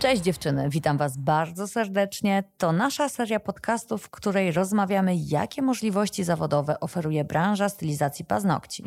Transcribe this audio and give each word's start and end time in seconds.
Cześć 0.00 0.22
dziewczyny, 0.22 0.68
witam 0.68 0.98
Was 0.98 1.16
bardzo 1.16 1.68
serdecznie. 1.68 2.44
To 2.58 2.72
nasza 2.72 3.08
seria 3.08 3.40
podcastów, 3.40 4.02
w 4.02 4.10
której 4.10 4.52
rozmawiamy, 4.52 5.16
jakie 5.16 5.62
możliwości 5.62 6.24
zawodowe 6.24 6.80
oferuje 6.80 7.24
branża 7.24 7.68
stylizacji 7.68 8.24
paznokci. 8.24 8.84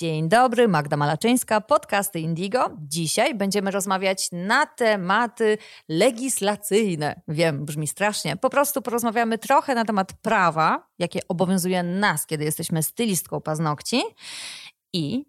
Dzień 0.00 0.28
dobry, 0.28 0.68
Magda 0.68 0.96
Malaczyńska, 0.96 1.60
podcasty 1.60 2.20
Indigo. 2.20 2.70
Dzisiaj 2.78 3.34
będziemy 3.34 3.70
rozmawiać 3.70 4.28
na 4.32 4.66
tematy 4.66 5.58
legislacyjne. 5.88 7.20
Wiem, 7.28 7.64
brzmi 7.64 7.86
strasznie. 7.86 8.36
Po 8.36 8.50
prostu 8.50 8.82
porozmawiamy 8.82 9.38
trochę 9.38 9.74
na 9.74 9.84
temat 9.84 10.12
prawa, 10.12 10.88
jakie 10.98 11.20
obowiązuje 11.28 11.82
nas, 11.82 12.26
kiedy 12.26 12.44
jesteśmy 12.44 12.82
stylistką 12.82 13.40
paznokci. 13.40 14.02
I 14.92 15.24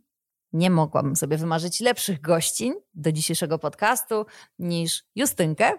nie 0.54 0.70
mogłabym 0.70 1.16
sobie 1.16 1.38
wymarzyć 1.38 1.80
lepszych 1.80 2.22
gościń 2.22 2.74
do 2.94 3.12
dzisiejszego 3.12 3.60
podcastu 3.60 4.26
niż 4.60 5.04
Justynkę. 5.16 5.72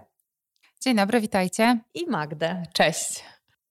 Dzień 0.81 0.97
dobry, 0.97 1.21
witajcie. 1.21 1.81
I 1.95 2.07
Magdę. 2.07 2.63
Cześć. 2.75 3.25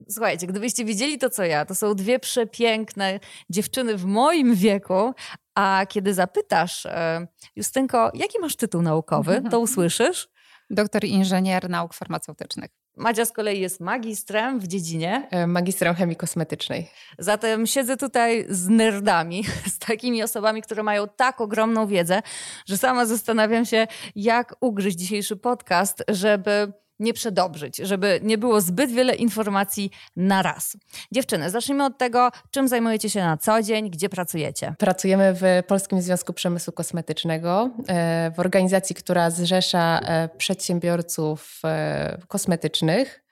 Słuchajcie, 0.09 0.47
gdybyście 0.47 0.85
widzieli 0.85 1.17
to, 1.17 1.29
co 1.29 1.43
ja, 1.43 1.65
to 1.65 1.75
są 1.75 1.95
dwie 1.95 2.19
przepiękne 2.19 3.19
dziewczyny 3.49 3.97
w 3.97 4.05
moim 4.05 4.55
wieku, 4.55 5.13
a 5.55 5.85
kiedy 5.89 6.13
zapytasz, 6.13 6.85
e, 6.85 7.27
Justynko, 7.55 8.11
jaki 8.13 8.39
masz 8.39 8.55
tytuł 8.55 8.81
naukowy, 8.81 9.41
to 9.51 9.59
usłyszysz? 9.69 10.29
Doktor 10.69 11.05
inżynier 11.05 11.69
nauk 11.69 11.93
farmaceutycznych. 11.93 12.78
Madzia 12.99 13.25
z 13.25 13.31
kolei 13.31 13.59
jest 13.59 13.79
magistrem 13.79 14.59
w 14.59 14.67
dziedzinie. 14.67 15.27
E, 15.31 15.47
magistrem 15.47 15.95
chemii 15.95 16.15
kosmetycznej. 16.15 16.89
Zatem 17.19 17.67
siedzę 17.67 17.97
tutaj 17.97 18.45
z 18.49 18.67
nerdami, 18.67 19.43
z 19.75 19.79
takimi 19.79 20.23
osobami, 20.23 20.61
które 20.61 20.83
mają 20.83 21.07
tak 21.15 21.41
ogromną 21.41 21.87
wiedzę, 21.87 22.21
że 22.65 22.77
sama 22.77 23.05
zastanawiam 23.05 23.65
się, 23.65 23.87
jak 24.15 24.55
ugryźć 24.61 24.97
dzisiejszy 24.97 25.35
podcast, 25.35 26.03
żeby 26.07 26.73
nie 26.99 27.13
przedobrzyć, 27.13 27.77
żeby 27.77 28.19
nie 28.23 28.37
było 28.37 28.61
zbyt 28.61 28.91
wiele 28.91 29.15
informacji 29.15 29.91
na 30.15 30.41
raz. 30.41 30.77
Dziewczyny, 31.11 31.49
zacznijmy 31.49 31.85
od 31.85 31.97
tego, 31.97 32.31
czym 32.51 32.67
zajmujecie 32.67 33.09
się 33.09 33.19
na 33.19 33.37
co 33.37 33.63
dzień, 33.63 33.89
gdzie 33.89 34.09
pracujecie? 34.09 34.75
Pracujemy 34.77 35.33
w 35.33 35.43
Polskim 35.67 36.01
Związku 36.01 36.33
Przemysłu 36.33 36.73
Kosmetycznego, 36.73 37.69
e, 37.87 38.31
w 38.35 38.39
organizacji, 38.39 38.95
która 38.95 39.29
zrzesza 39.29 39.99
e, 39.99 40.29
przedsiębiorców 40.37 41.61
e, 41.63 42.17
kosmetycznych. 42.27 43.23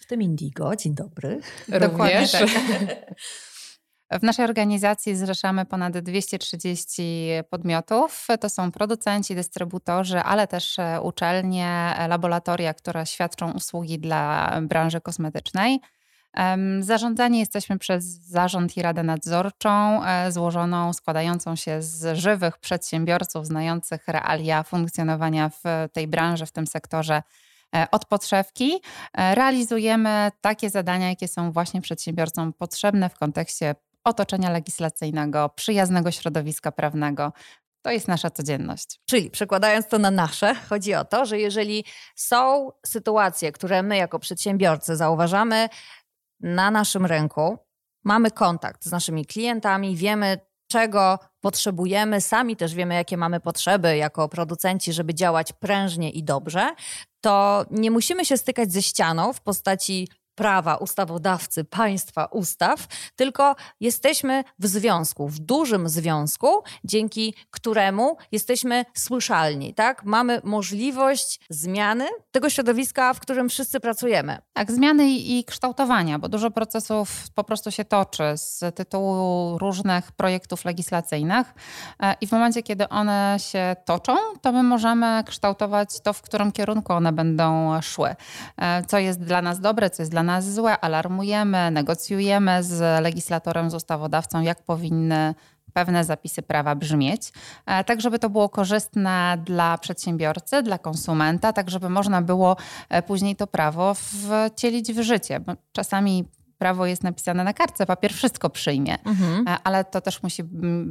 W 0.00 0.06
tym 0.06 0.22
Indigo, 0.22 0.76
dzień 0.76 0.94
dobry. 0.94 1.40
Również. 1.68 2.32
Tak. 2.32 2.48
W 4.10 4.22
naszej 4.22 4.44
organizacji 4.44 5.16
zrzeszamy 5.16 5.64
ponad 5.64 5.98
230 5.98 7.28
podmiotów. 7.50 8.26
To 8.40 8.48
są 8.48 8.72
producenci, 8.72 9.34
dystrybutorzy, 9.34 10.18
ale 10.18 10.46
też 10.46 10.78
e, 10.78 11.00
uczelnie, 11.00 11.94
laboratoria, 12.08 12.74
które 12.74 13.06
świadczą 13.06 13.52
usługi 13.52 13.98
dla 13.98 14.52
branży 14.62 15.00
kosmetycznej. 15.00 15.80
Zarządzani 16.80 17.38
jesteśmy 17.38 17.78
przez 17.78 18.04
zarząd 18.04 18.76
i 18.76 18.82
radę 18.82 19.02
nadzorczą, 19.02 20.04
e, 20.04 20.32
złożoną, 20.32 20.92
składającą 20.92 21.56
się 21.56 21.82
z 21.82 22.18
żywych 22.18 22.58
przedsiębiorców 22.58 23.46
znających 23.46 24.08
realia 24.08 24.62
funkcjonowania 24.62 25.48
w 25.48 25.88
tej 25.92 26.08
branży, 26.08 26.46
w 26.46 26.52
tym 26.52 26.66
sektorze 26.66 27.22
e, 27.76 27.86
od 27.90 28.04
podszewki. 28.04 28.80
Realizujemy 29.14 30.30
takie 30.40 30.70
zadania, 30.70 31.08
jakie 31.08 31.28
są 31.28 31.52
właśnie 31.52 31.80
przedsiębiorcom 31.80 32.52
potrzebne 32.52 33.08
w 33.08 33.18
kontekście 33.18 33.74
otoczenia 34.06 34.50
legislacyjnego, 34.50 35.48
przyjaznego 35.48 36.10
środowiska 36.10 36.72
prawnego. 36.72 37.32
To 37.82 37.90
jest 37.90 38.08
nasza 38.08 38.30
codzienność. 38.30 39.00
Czyli 39.08 39.30
przekładając 39.30 39.88
to 39.88 39.98
na 39.98 40.10
nasze, 40.10 40.54
chodzi 40.54 40.94
o 40.94 41.04
to, 41.04 41.26
że 41.26 41.38
jeżeli 41.38 41.84
są 42.16 42.70
sytuacje, 42.86 43.52
które 43.52 43.82
my 43.82 43.96
jako 43.96 44.18
przedsiębiorcy 44.18 44.96
zauważamy 44.96 45.68
na 46.40 46.70
naszym 46.70 47.06
rynku, 47.06 47.58
mamy 48.04 48.30
kontakt 48.30 48.84
z 48.84 48.90
naszymi 48.90 49.26
klientami, 49.26 49.96
wiemy, 49.96 50.38
czego 50.70 51.18
potrzebujemy, 51.40 52.20
sami 52.20 52.56
też 52.56 52.74
wiemy, 52.74 52.94
jakie 52.94 53.16
mamy 53.16 53.40
potrzeby 53.40 53.96
jako 53.96 54.28
producenci, 54.28 54.92
żeby 54.92 55.14
działać 55.14 55.52
prężnie 55.52 56.10
i 56.10 56.24
dobrze, 56.24 56.74
to 57.20 57.64
nie 57.70 57.90
musimy 57.90 58.24
się 58.24 58.36
stykać 58.36 58.72
ze 58.72 58.82
ścianą 58.82 59.32
w 59.32 59.40
postaci 59.40 60.08
prawa, 60.36 60.76
ustawodawcy, 60.76 61.64
państwa, 61.64 62.24
ustaw, 62.24 62.86
tylko 63.16 63.56
jesteśmy 63.80 64.44
w 64.58 64.66
związku, 64.66 65.28
w 65.28 65.38
dużym 65.38 65.88
związku, 65.88 66.62
dzięki 66.84 67.34
któremu 67.50 68.16
jesteśmy 68.32 68.84
słyszalni, 68.94 69.74
tak? 69.74 70.04
Mamy 70.04 70.40
możliwość 70.44 71.40
zmiany 71.50 72.06
tego 72.30 72.50
środowiska, 72.50 73.14
w 73.14 73.20
którym 73.20 73.48
wszyscy 73.48 73.80
pracujemy. 73.80 74.38
Tak, 74.52 74.72
zmiany 74.72 75.10
i 75.10 75.44
kształtowania, 75.44 76.18
bo 76.18 76.28
dużo 76.28 76.50
procesów 76.50 77.30
po 77.34 77.44
prostu 77.44 77.70
się 77.70 77.84
toczy 77.84 78.24
z 78.34 78.74
tytułu 78.74 79.58
różnych 79.58 80.12
projektów 80.12 80.64
legislacyjnych 80.64 81.54
e, 82.02 82.14
i 82.20 82.26
w 82.26 82.32
momencie, 82.32 82.62
kiedy 82.62 82.88
one 82.88 83.36
się 83.38 83.76
toczą, 83.84 84.16
to 84.42 84.52
my 84.52 84.62
możemy 84.62 85.24
kształtować 85.26 86.00
to, 86.00 86.12
w 86.12 86.22
którym 86.22 86.52
kierunku 86.52 86.92
one 86.92 87.12
będą 87.12 87.80
szły. 87.82 88.16
E, 88.56 88.84
co 88.84 88.98
jest 88.98 89.20
dla 89.20 89.42
nas 89.42 89.60
dobre, 89.60 89.90
co 89.90 90.02
jest 90.02 90.12
dla 90.12 90.22
nas 90.26 90.54
złe, 90.54 90.80
alarmujemy, 90.80 91.70
negocjujemy 91.70 92.62
z 92.62 93.02
legislatorem, 93.02 93.70
z 93.70 93.74
ustawodawcą, 93.74 94.40
jak 94.40 94.62
powinny 94.62 95.34
pewne 95.72 96.04
zapisy 96.04 96.42
prawa 96.42 96.74
brzmieć, 96.74 97.32
e, 97.66 97.84
tak 97.84 98.00
żeby 98.00 98.18
to 98.18 98.30
było 98.30 98.48
korzystne 98.48 99.38
dla 99.44 99.78
przedsiębiorcy, 99.78 100.62
dla 100.62 100.78
konsumenta, 100.78 101.52
tak 101.52 101.70
żeby 101.70 101.88
można 101.88 102.22
było 102.22 102.56
e, 102.88 103.02
później 103.02 103.36
to 103.36 103.46
prawo 103.46 103.94
wcielić 103.94 104.92
w 104.92 105.02
życie. 105.02 105.40
Bo 105.40 105.52
czasami 105.72 106.24
prawo 106.58 106.86
jest 106.86 107.02
napisane 107.02 107.44
na 107.44 107.52
kartce, 107.52 107.86
papier 107.86 108.14
wszystko 108.14 108.50
przyjmie, 108.50 109.04
mhm. 109.04 109.48
E, 109.48 109.56
ale 109.64 109.84
to 109.84 110.00
też 110.00 110.22
musi 110.22 110.42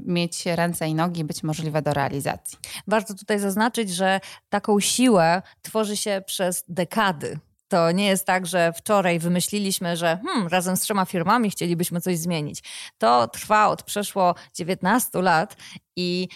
mieć 0.06 0.46
ręce 0.46 0.88
i 0.88 0.96
nogi, 0.96 1.24
być 1.24 1.44
możliwe 1.44 1.82
do 1.82 1.94
realizacji. 1.94 2.58
Warto 2.88 3.14
tutaj 3.14 3.40
zaznaczyć, 3.40 3.90
że 3.90 4.20
taką 4.50 4.80
siłę 4.80 5.42
tworzy 5.62 5.98
się 5.98 6.24
przez 6.26 6.64
dekady. 6.68 7.40
To 7.68 7.92
nie 7.92 8.06
jest 8.08 8.26
tak, 8.26 8.46
że 8.46 8.74
wczoraj 8.74 9.20
wymyśliliśmy, 9.20 9.98
że 9.98 10.20
hmm, 10.26 10.48
razem 10.48 10.78
z 10.78 10.82
trzema 10.82 11.06
firmami 11.06 11.50
chcielibyśmy 11.50 12.02
coś 12.02 12.18
zmienić. 12.18 12.64
To 12.98 13.28
trwa 13.28 13.68
od 13.68 13.84
przeszło 13.84 14.36
19 14.54 15.22
lat 15.22 15.56
i 15.96 16.28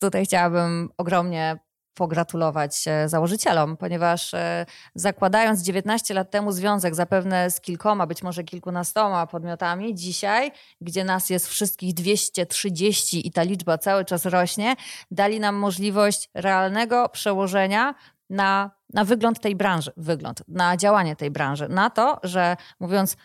tutaj 0.00 0.24
chciałabym 0.24 0.88
ogromnie 0.96 1.58
pogratulować 1.98 2.84
założycielom, 3.06 3.76
ponieważ 3.76 4.34
e, 4.34 4.66
zakładając 4.94 5.62
19 5.62 6.14
lat 6.14 6.30
temu 6.30 6.52
związek 6.52 6.94
zapewne 6.94 7.50
z 7.50 7.60
kilkoma, 7.60 8.06
być 8.06 8.22
może 8.22 8.44
kilkunastoma 8.44 9.26
podmiotami, 9.26 9.94
dzisiaj, 9.94 10.52
gdzie 10.80 11.04
nas 11.04 11.30
jest 11.30 11.48
wszystkich 11.48 11.94
230 11.94 13.26
i 13.26 13.32
ta 13.32 13.42
liczba 13.42 13.78
cały 13.78 14.04
czas 14.04 14.26
rośnie, 14.26 14.76
dali 15.10 15.40
nam 15.40 15.54
możliwość 15.54 16.30
realnego 16.34 17.08
przełożenia 17.08 17.94
na, 18.30 18.70
na 18.94 19.04
wygląd 19.04 19.40
tej 19.40 19.56
branży, 19.56 19.92
wygląd, 19.96 20.42
na 20.48 20.76
działanie 20.76 21.16
tej 21.16 21.30
branży, 21.30 21.68
na 21.68 21.90
to, 21.90 22.20
że 22.22 22.56
mówiąc 22.80 23.16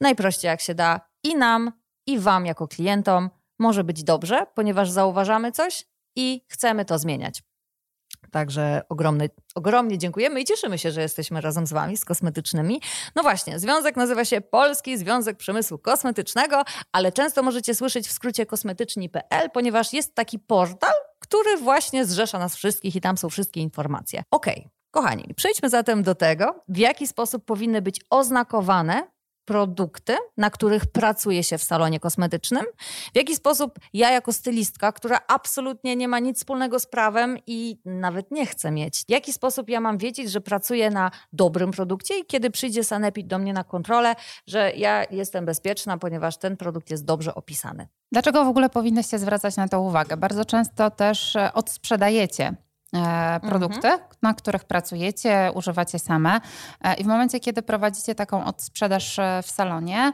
najprościej 0.00 0.48
jak 0.48 0.60
się 0.60 0.74
da 0.74 1.00
i 1.22 1.36
nam, 1.36 1.72
i 2.06 2.18
Wam 2.18 2.46
jako 2.46 2.68
klientom 2.68 3.30
może 3.58 3.84
być 3.84 4.04
dobrze, 4.04 4.46
ponieważ 4.54 4.90
zauważamy 4.90 5.52
coś 5.52 5.86
i 6.16 6.44
chcemy 6.48 6.84
to 6.84 6.98
zmieniać. 6.98 7.42
Także 8.30 8.82
ogromny, 8.88 9.30
ogromnie 9.54 9.98
dziękujemy 9.98 10.40
i 10.40 10.44
cieszymy 10.44 10.78
się, 10.78 10.90
że 10.90 11.00
jesteśmy 11.02 11.40
razem 11.40 11.66
z 11.66 11.72
Wami, 11.72 11.96
z 11.96 12.04
kosmetycznymi. 12.04 12.80
No 13.16 13.22
właśnie, 13.22 13.58
związek 13.58 13.96
nazywa 13.96 14.24
się 14.24 14.40
Polski 14.40 14.98
Związek 14.98 15.36
Przemysłu 15.36 15.78
Kosmetycznego, 15.78 16.64
ale 16.92 17.12
często 17.12 17.42
możecie 17.42 17.74
słyszeć 17.74 18.08
w 18.08 18.12
skrócie 18.12 18.46
kosmetyczni.pl, 18.46 19.50
ponieważ 19.50 19.92
jest 19.92 20.14
taki 20.14 20.38
portal, 20.38 20.92
który 21.30 21.56
właśnie 21.56 22.06
zrzesza 22.06 22.38
nas 22.38 22.56
wszystkich 22.56 22.96
i 22.96 23.00
tam 23.00 23.16
są 23.16 23.28
wszystkie 23.28 23.60
informacje. 23.60 24.22
Okej, 24.30 24.58
okay. 24.58 24.70
kochani, 24.90 25.34
przejdźmy 25.36 25.68
zatem 25.68 26.02
do 26.02 26.14
tego, 26.14 26.64
w 26.68 26.76
jaki 26.76 27.06
sposób 27.06 27.44
powinny 27.44 27.82
być 27.82 28.00
oznakowane 28.10 29.06
produkty, 29.44 30.16
na 30.36 30.50
których 30.50 30.86
pracuje 30.86 31.42
się 31.42 31.58
w 31.58 31.62
salonie 31.62 32.00
kosmetycznym, 32.00 32.64
w 33.12 33.16
jaki 33.16 33.36
sposób 33.36 33.78
ja 33.92 34.10
jako 34.10 34.32
stylistka, 34.32 34.92
która 34.92 35.20
absolutnie 35.28 35.96
nie 35.96 36.08
ma 36.08 36.18
nic 36.18 36.38
wspólnego 36.38 36.80
z 36.80 36.86
prawem 36.86 37.38
i 37.46 37.80
nawet 37.84 38.30
nie 38.30 38.46
chce 38.46 38.70
mieć, 38.70 39.04
w 39.08 39.10
jaki 39.10 39.32
sposób 39.32 39.68
ja 39.68 39.80
mam 39.80 39.98
wiedzieć, 39.98 40.30
że 40.30 40.40
pracuję 40.40 40.90
na 40.90 41.10
dobrym 41.32 41.70
produkcie 41.70 42.18
i 42.18 42.26
kiedy 42.26 42.50
przyjdzie 42.50 42.84
sanepid 42.84 43.26
do 43.26 43.38
mnie 43.38 43.52
na 43.52 43.64
kontrolę, 43.64 44.14
że 44.46 44.72
ja 44.76 45.04
jestem 45.10 45.46
bezpieczna, 45.46 45.98
ponieważ 45.98 46.36
ten 46.36 46.56
produkt 46.56 46.90
jest 46.90 47.04
dobrze 47.04 47.34
opisany. 47.34 47.88
Dlaczego 48.12 48.44
w 48.44 48.48
ogóle 48.48 48.70
powinnyście 48.70 49.18
zwracać 49.18 49.56
na 49.56 49.68
to 49.68 49.80
uwagę? 49.80 50.16
Bardzo 50.16 50.44
często 50.44 50.90
też 50.90 51.36
e, 51.36 51.52
odsprzedajecie 51.52 52.54
produkty, 53.42 53.88
mhm. 53.88 54.00
na 54.22 54.34
których 54.34 54.64
pracujecie, 54.64 55.50
używacie 55.54 55.98
same. 55.98 56.40
E, 56.80 56.94
I 56.94 57.04
w 57.04 57.06
momencie, 57.06 57.40
kiedy 57.40 57.62
prowadzicie 57.62 58.14
taką 58.14 58.44
odsprzedaż 58.44 59.18
e, 59.18 59.42
w 59.42 59.50
salonie, 59.50 60.12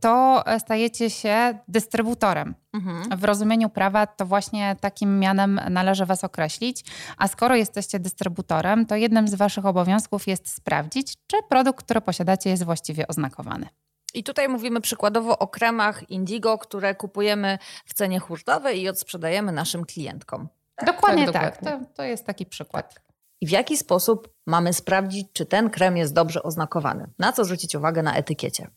to 0.00 0.44
stajecie 0.58 1.10
się 1.10 1.58
dystrybutorem. 1.68 2.54
Mhm. 2.72 3.18
W 3.18 3.24
rozumieniu 3.24 3.68
prawa 3.68 4.06
to 4.06 4.26
właśnie 4.26 4.76
takim 4.80 5.18
mianem 5.18 5.60
należy 5.70 6.06
Was 6.06 6.24
określić, 6.24 6.84
a 7.16 7.28
skoro 7.28 7.56
jesteście 7.56 7.98
dystrybutorem, 7.98 8.86
to 8.86 8.96
jednym 8.96 9.28
z 9.28 9.34
Waszych 9.34 9.66
obowiązków 9.66 10.26
jest 10.26 10.54
sprawdzić, 10.54 11.14
czy 11.26 11.36
produkt, 11.48 11.84
który 11.84 12.00
posiadacie, 12.00 12.50
jest 12.50 12.64
właściwie 12.64 13.08
oznakowany. 13.08 13.68
I 14.14 14.24
tutaj 14.24 14.48
mówimy 14.48 14.80
przykładowo 14.80 15.38
o 15.38 15.48
kremach 15.48 16.10
Indigo, 16.10 16.58
które 16.58 16.94
kupujemy 16.94 17.58
w 17.86 17.94
cenie 17.94 18.18
hurtowej 18.18 18.80
i 18.80 18.88
odsprzedajemy 18.88 19.52
naszym 19.52 19.84
klientkom. 19.84 20.48
Tak? 20.78 20.86
Dokładnie 20.86 21.26
tak. 21.26 21.34
tak. 21.34 21.64
Dokładnie. 21.64 21.86
To, 21.86 21.94
to 21.94 22.02
jest 22.02 22.26
taki 22.26 22.46
przykład. 22.46 22.94
I 23.40 23.46
w 23.46 23.50
jaki 23.50 23.76
sposób 23.76 24.28
mamy 24.46 24.72
sprawdzić, 24.72 25.28
czy 25.32 25.46
ten 25.46 25.70
krem 25.70 25.96
jest 25.96 26.14
dobrze 26.14 26.42
oznakowany? 26.42 27.10
Na 27.18 27.32
co 27.32 27.44
zwrócić 27.44 27.74
uwagę 27.74 28.02
na 28.02 28.14
etykiecie? 28.14 28.70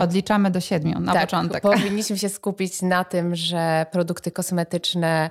Odliczamy 0.00 0.50
do 0.50 0.60
siedmiu 0.60 1.00
na 1.00 1.12
tak, 1.12 1.22
początek. 1.22 1.62
Powinniśmy 1.62 2.18
się 2.18 2.28
skupić 2.28 2.82
na 2.82 3.04
tym, 3.04 3.34
że 3.34 3.86
produkty 3.90 4.30
kosmetyczne 4.30 5.30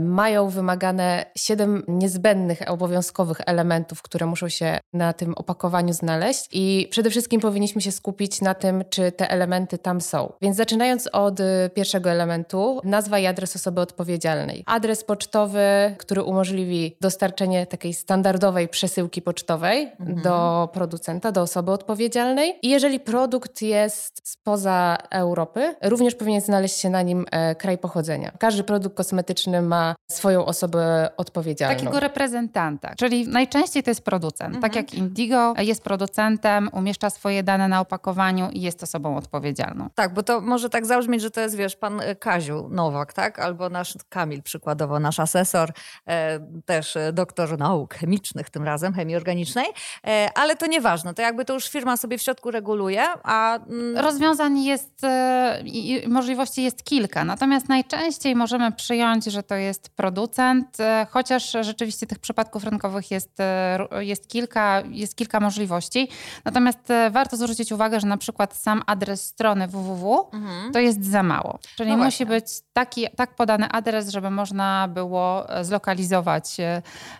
mają 0.00 0.48
wymagane 0.48 1.24
siedem 1.36 1.82
niezbędnych, 1.88 2.58
obowiązkowych 2.66 3.40
elementów, 3.46 4.02
które 4.02 4.26
muszą 4.26 4.48
się 4.48 4.78
na 4.92 5.12
tym 5.12 5.34
opakowaniu 5.34 5.92
znaleźć 5.92 6.48
i 6.52 6.88
przede 6.90 7.10
wszystkim 7.10 7.40
powinniśmy 7.40 7.80
się 7.80 7.92
skupić 7.92 8.40
na 8.40 8.54
tym, 8.54 8.84
czy 8.90 9.12
te 9.12 9.30
elementy 9.30 9.78
tam 9.78 10.00
są. 10.00 10.32
Więc 10.42 10.56
zaczynając 10.56 11.08
od 11.12 11.40
y, 11.40 11.44
pierwszego 11.74 12.10
elementu, 12.10 12.80
nazwa 12.84 13.18
i 13.18 13.26
adres 13.26 13.56
osoby 13.56 13.80
odpowiedzialnej. 13.80 14.64
Adres 14.66 15.04
pocztowy, 15.04 15.94
który 15.98 16.22
umożliwi 16.22 16.96
dostarczenie 17.00 17.66
takiej 17.66 17.94
standardowej 17.94 18.68
przesyłki 18.68 19.22
pocztowej 19.22 19.92
mhm. 20.00 20.22
do 20.22 20.68
producenta, 20.72 21.32
do 21.32 21.42
osoby 21.42 21.70
odpowiedzialnej. 21.70 22.58
I 22.62 22.68
jeżeli 22.68 23.00
produkt 23.00 23.62
jest 23.62 24.28
spoza 24.28 24.98
Europy, 25.10 25.74
również 25.82 26.14
powinien 26.14 26.40
znaleźć 26.40 26.80
się 26.80 26.90
na 26.90 27.02
nim 27.02 27.26
e, 27.30 27.54
kraj 27.54 27.78
pochodzenia. 27.78 28.32
Każdy 28.38 28.64
produkt 28.64 28.96
kosmetyczny 28.96 29.62
ma 29.62 29.71
swoją 30.10 30.44
osobę 30.46 31.10
odpowiedzialną. 31.16 31.76
Takiego 31.76 32.00
reprezentanta, 32.00 32.94
czyli 32.94 33.28
najczęściej 33.28 33.82
to 33.82 33.90
jest 33.90 34.04
producent. 34.04 34.54
Tak 34.60 34.64
mhm. 34.64 34.72
Tak 34.72 34.76
jak 34.76 34.94
Indigo 34.94 35.54
jest 35.58 35.82
producentem, 35.82 36.70
umieszcza 36.72 37.10
swoje 37.10 37.42
dane 37.42 37.68
na 37.68 37.80
opakowaniu 37.80 38.50
i 38.50 38.60
jest 38.60 38.82
osobą 38.82 39.16
odpowiedzialną. 39.16 39.88
Tak, 39.94 40.14
bo 40.14 40.22
to 40.22 40.40
może 40.40 40.70
tak 40.70 40.86
zabrzmieć, 40.86 41.22
że 41.22 41.30
to 41.30 41.40
jest, 41.40 41.56
wiesz, 41.56 41.76
pan 41.76 42.00
Kaziu 42.20 42.68
Nowak, 42.70 43.12
tak? 43.12 43.38
Albo 43.38 43.68
nasz 43.68 43.94
Kamil 44.08 44.42
przykładowo, 44.42 45.00
nasz 45.00 45.20
asesor, 45.20 45.72
e, 46.06 46.40
też 46.64 46.98
doktor 47.12 47.58
nauk 47.58 47.94
chemicznych 47.94 48.50
tym 48.50 48.64
razem, 48.64 48.92
chemii 48.94 49.16
organicznej, 49.16 49.66
e, 50.06 50.28
ale 50.34 50.56
to 50.56 50.66
nieważne, 50.66 51.14
to 51.14 51.22
jakby 51.22 51.44
to 51.44 51.54
już 51.54 51.68
firma 51.68 51.96
sobie 51.96 52.18
w 52.18 52.22
środku 52.22 52.50
reguluje, 52.50 53.04
a... 53.22 53.58
Mm... 53.58 53.98
Rozwiązań 53.98 54.64
jest, 54.64 55.04
e, 55.04 55.62
możliwości 56.08 56.62
jest 56.62 56.84
kilka, 56.84 57.24
natomiast 57.24 57.68
najczęściej 57.68 58.36
możemy 58.36 58.72
przyjąć, 58.72 59.24
że 59.24 59.42
to 59.42 59.54
jest 59.54 59.61
producent, 59.96 60.80
e, 60.80 61.06
chociaż 61.10 61.56
rzeczywiście 61.60 62.06
tych 62.06 62.18
przypadków 62.18 62.64
rynkowych 62.64 63.10
jest, 63.10 63.40
e, 63.40 63.88
jest, 64.00 64.28
kilka, 64.28 64.82
jest 64.90 65.16
kilka 65.16 65.40
możliwości. 65.40 66.08
Natomiast 66.44 66.90
e, 66.90 67.10
warto 67.10 67.36
zwrócić 67.36 67.72
uwagę, 67.72 68.00
że 68.00 68.06
na 68.06 68.16
przykład 68.16 68.56
sam 68.56 68.82
adres 68.86 69.26
strony 69.26 69.68
www 69.68 70.28
mhm. 70.32 70.72
to 70.72 70.78
jest 70.78 71.04
za 71.04 71.22
mało. 71.22 71.58
Czyli 71.76 71.90
no 71.90 71.96
musi 71.96 72.26
być 72.26 72.46
taki, 72.72 73.06
tak 73.16 73.34
podany 73.34 73.68
adres, 73.68 74.08
żeby 74.08 74.30
można 74.30 74.88
było 74.88 75.46
zlokalizować 75.62 76.56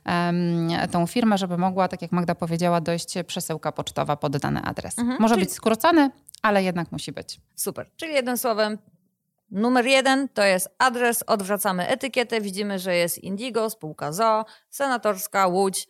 um, 0.07 0.69
tą 0.91 1.07
firmę, 1.07 1.39
żeby 1.39 1.59
mogła, 1.59 1.89
tak 1.89 2.03
jak 2.03 2.13
Magda 2.13 2.35
powiedziała, 2.35 2.81
dojść 2.81 3.15
przesyłka 3.27 3.73
pocztowa 3.73 4.17
pod 4.17 4.37
dany 4.37 4.63
adres. 4.63 4.99
Mhm. 4.99 5.21
Może 5.21 5.35
Czyli... 5.35 5.47
być 5.47 5.55
skrócony, 5.55 6.11
ale 6.43 6.63
jednak 6.63 6.93
musi 6.93 7.13
być. 7.13 7.41
Super. 7.57 7.91
Czyli 7.97 8.15
jednym 8.15 8.37
słowem, 8.37 8.79
Numer 9.53 9.87
jeden 9.87 10.29
to 10.29 10.45
jest 10.45 10.69
adres, 10.79 11.25
odwracamy 11.27 11.89
etykietę, 11.89 12.41
widzimy, 12.41 12.79
że 12.79 12.97
jest 12.97 13.19
Indigo, 13.19 13.71
spółka 13.71 14.13
ZO, 14.13 14.45
Senatorska, 14.71 15.47
Łódź, 15.47 15.89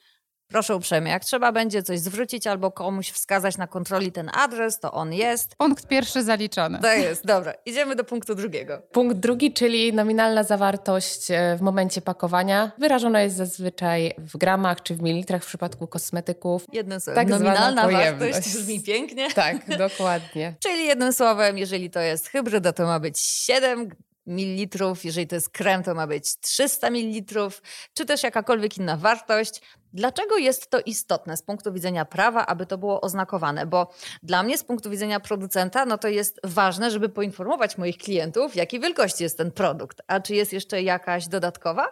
Proszę 0.53 0.77
uprzejmie, 0.77 1.11
jak 1.11 1.25
trzeba 1.25 1.53
będzie 1.53 1.83
coś 1.83 2.01
zwrócić 2.01 2.47
albo 2.47 2.71
komuś 2.71 3.11
wskazać 3.11 3.57
na 3.57 3.67
kontroli 3.67 4.13
ten 4.13 4.31
adres, 4.35 4.81
to 4.81 4.93
on 4.93 5.13
jest. 5.13 5.57
Punkt 5.57 5.87
pierwszy 5.87 6.23
zaliczony. 6.23 6.79
To 6.79 6.93
jest, 6.93 7.27
dobra. 7.27 7.55
Idziemy 7.67 7.97
do 7.97 8.05
punktu 8.05 8.35
drugiego. 8.35 8.83
Punkt 8.93 9.17
drugi, 9.17 9.53
czyli 9.53 9.93
nominalna 9.93 10.45
zawartość 10.45 11.31
e, 11.31 11.57
w 11.57 11.63
momencie 11.63 12.03
pakowania. 12.03 12.73
Wyrażona 12.79 13.21
jest 13.21 13.37
zazwyczaj 13.37 14.15
w 14.19 14.37
gramach 14.37 14.83
czy 14.83 14.95
w 14.95 15.03
mililitrach 15.03 15.43
w 15.43 15.47
przypadku 15.47 15.87
kosmetyków. 15.87 16.65
Jednym 16.73 17.01
słowem, 17.01 17.27
tak 17.27 17.29
nominalna 17.29 17.89
wartość 17.89 18.55
brzmi 18.55 18.81
pięknie. 18.81 19.31
Tak, 19.31 19.79
dokładnie. 19.79 20.55
czyli 20.67 20.87
jednym 20.87 21.13
słowem, 21.13 21.59
jeżeli 21.59 21.91
to 21.91 22.01
jest 22.01 22.29
hybryda, 22.29 22.73
to 22.73 22.87
ma 22.87 23.01
być 23.01 23.21
7 23.21 23.91
mililitrów, 24.27 25.05
jeżeli 25.05 25.27
to 25.27 25.35
jest 25.35 25.51
krem, 25.51 25.83
to 25.83 25.95
ma 25.95 26.07
być 26.07 26.41
300 26.41 26.91
mililitrów, 26.91 27.63
czy 27.95 28.07
też 28.07 28.23
jakakolwiek 28.23 28.79
inna 28.79 28.97
wartość. 28.97 29.61
Dlaczego 29.93 30.37
jest 30.37 30.71
to 30.71 30.81
istotne 30.81 31.37
z 31.37 31.43
punktu 31.43 31.73
widzenia 31.73 32.05
prawa, 32.05 32.47
aby 32.47 32.67
to 32.67 32.79
było 32.79 33.01
oznakowane? 33.01 33.67
Bo 33.67 33.95
dla 34.23 34.43
mnie 34.43 34.59
z 34.59 34.65
punktu 34.65 34.91
widzenia 34.91 35.21
producenta, 35.21 35.87
no 35.87 35.99
to 35.99 36.09
jest 36.09 36.41
ważne, 36.45 36.91
żeby 36.91 37.09
poinformować 37.09 37.79
moich 37.79 37.99
klientów, 37.99 38.57
jakiej 38.57 38.81
wielkości 38.81 39.23
jest 39.23 39.39
ten 39.39 39.51
produkt. 39.51 40.03
A 40.07 40.21
czy 40.21 40.35
jest 40.35 40.53
jeszcze 40.53 40.83
jakaś 40.83 41.29
dodatkowa? 41.29 41.89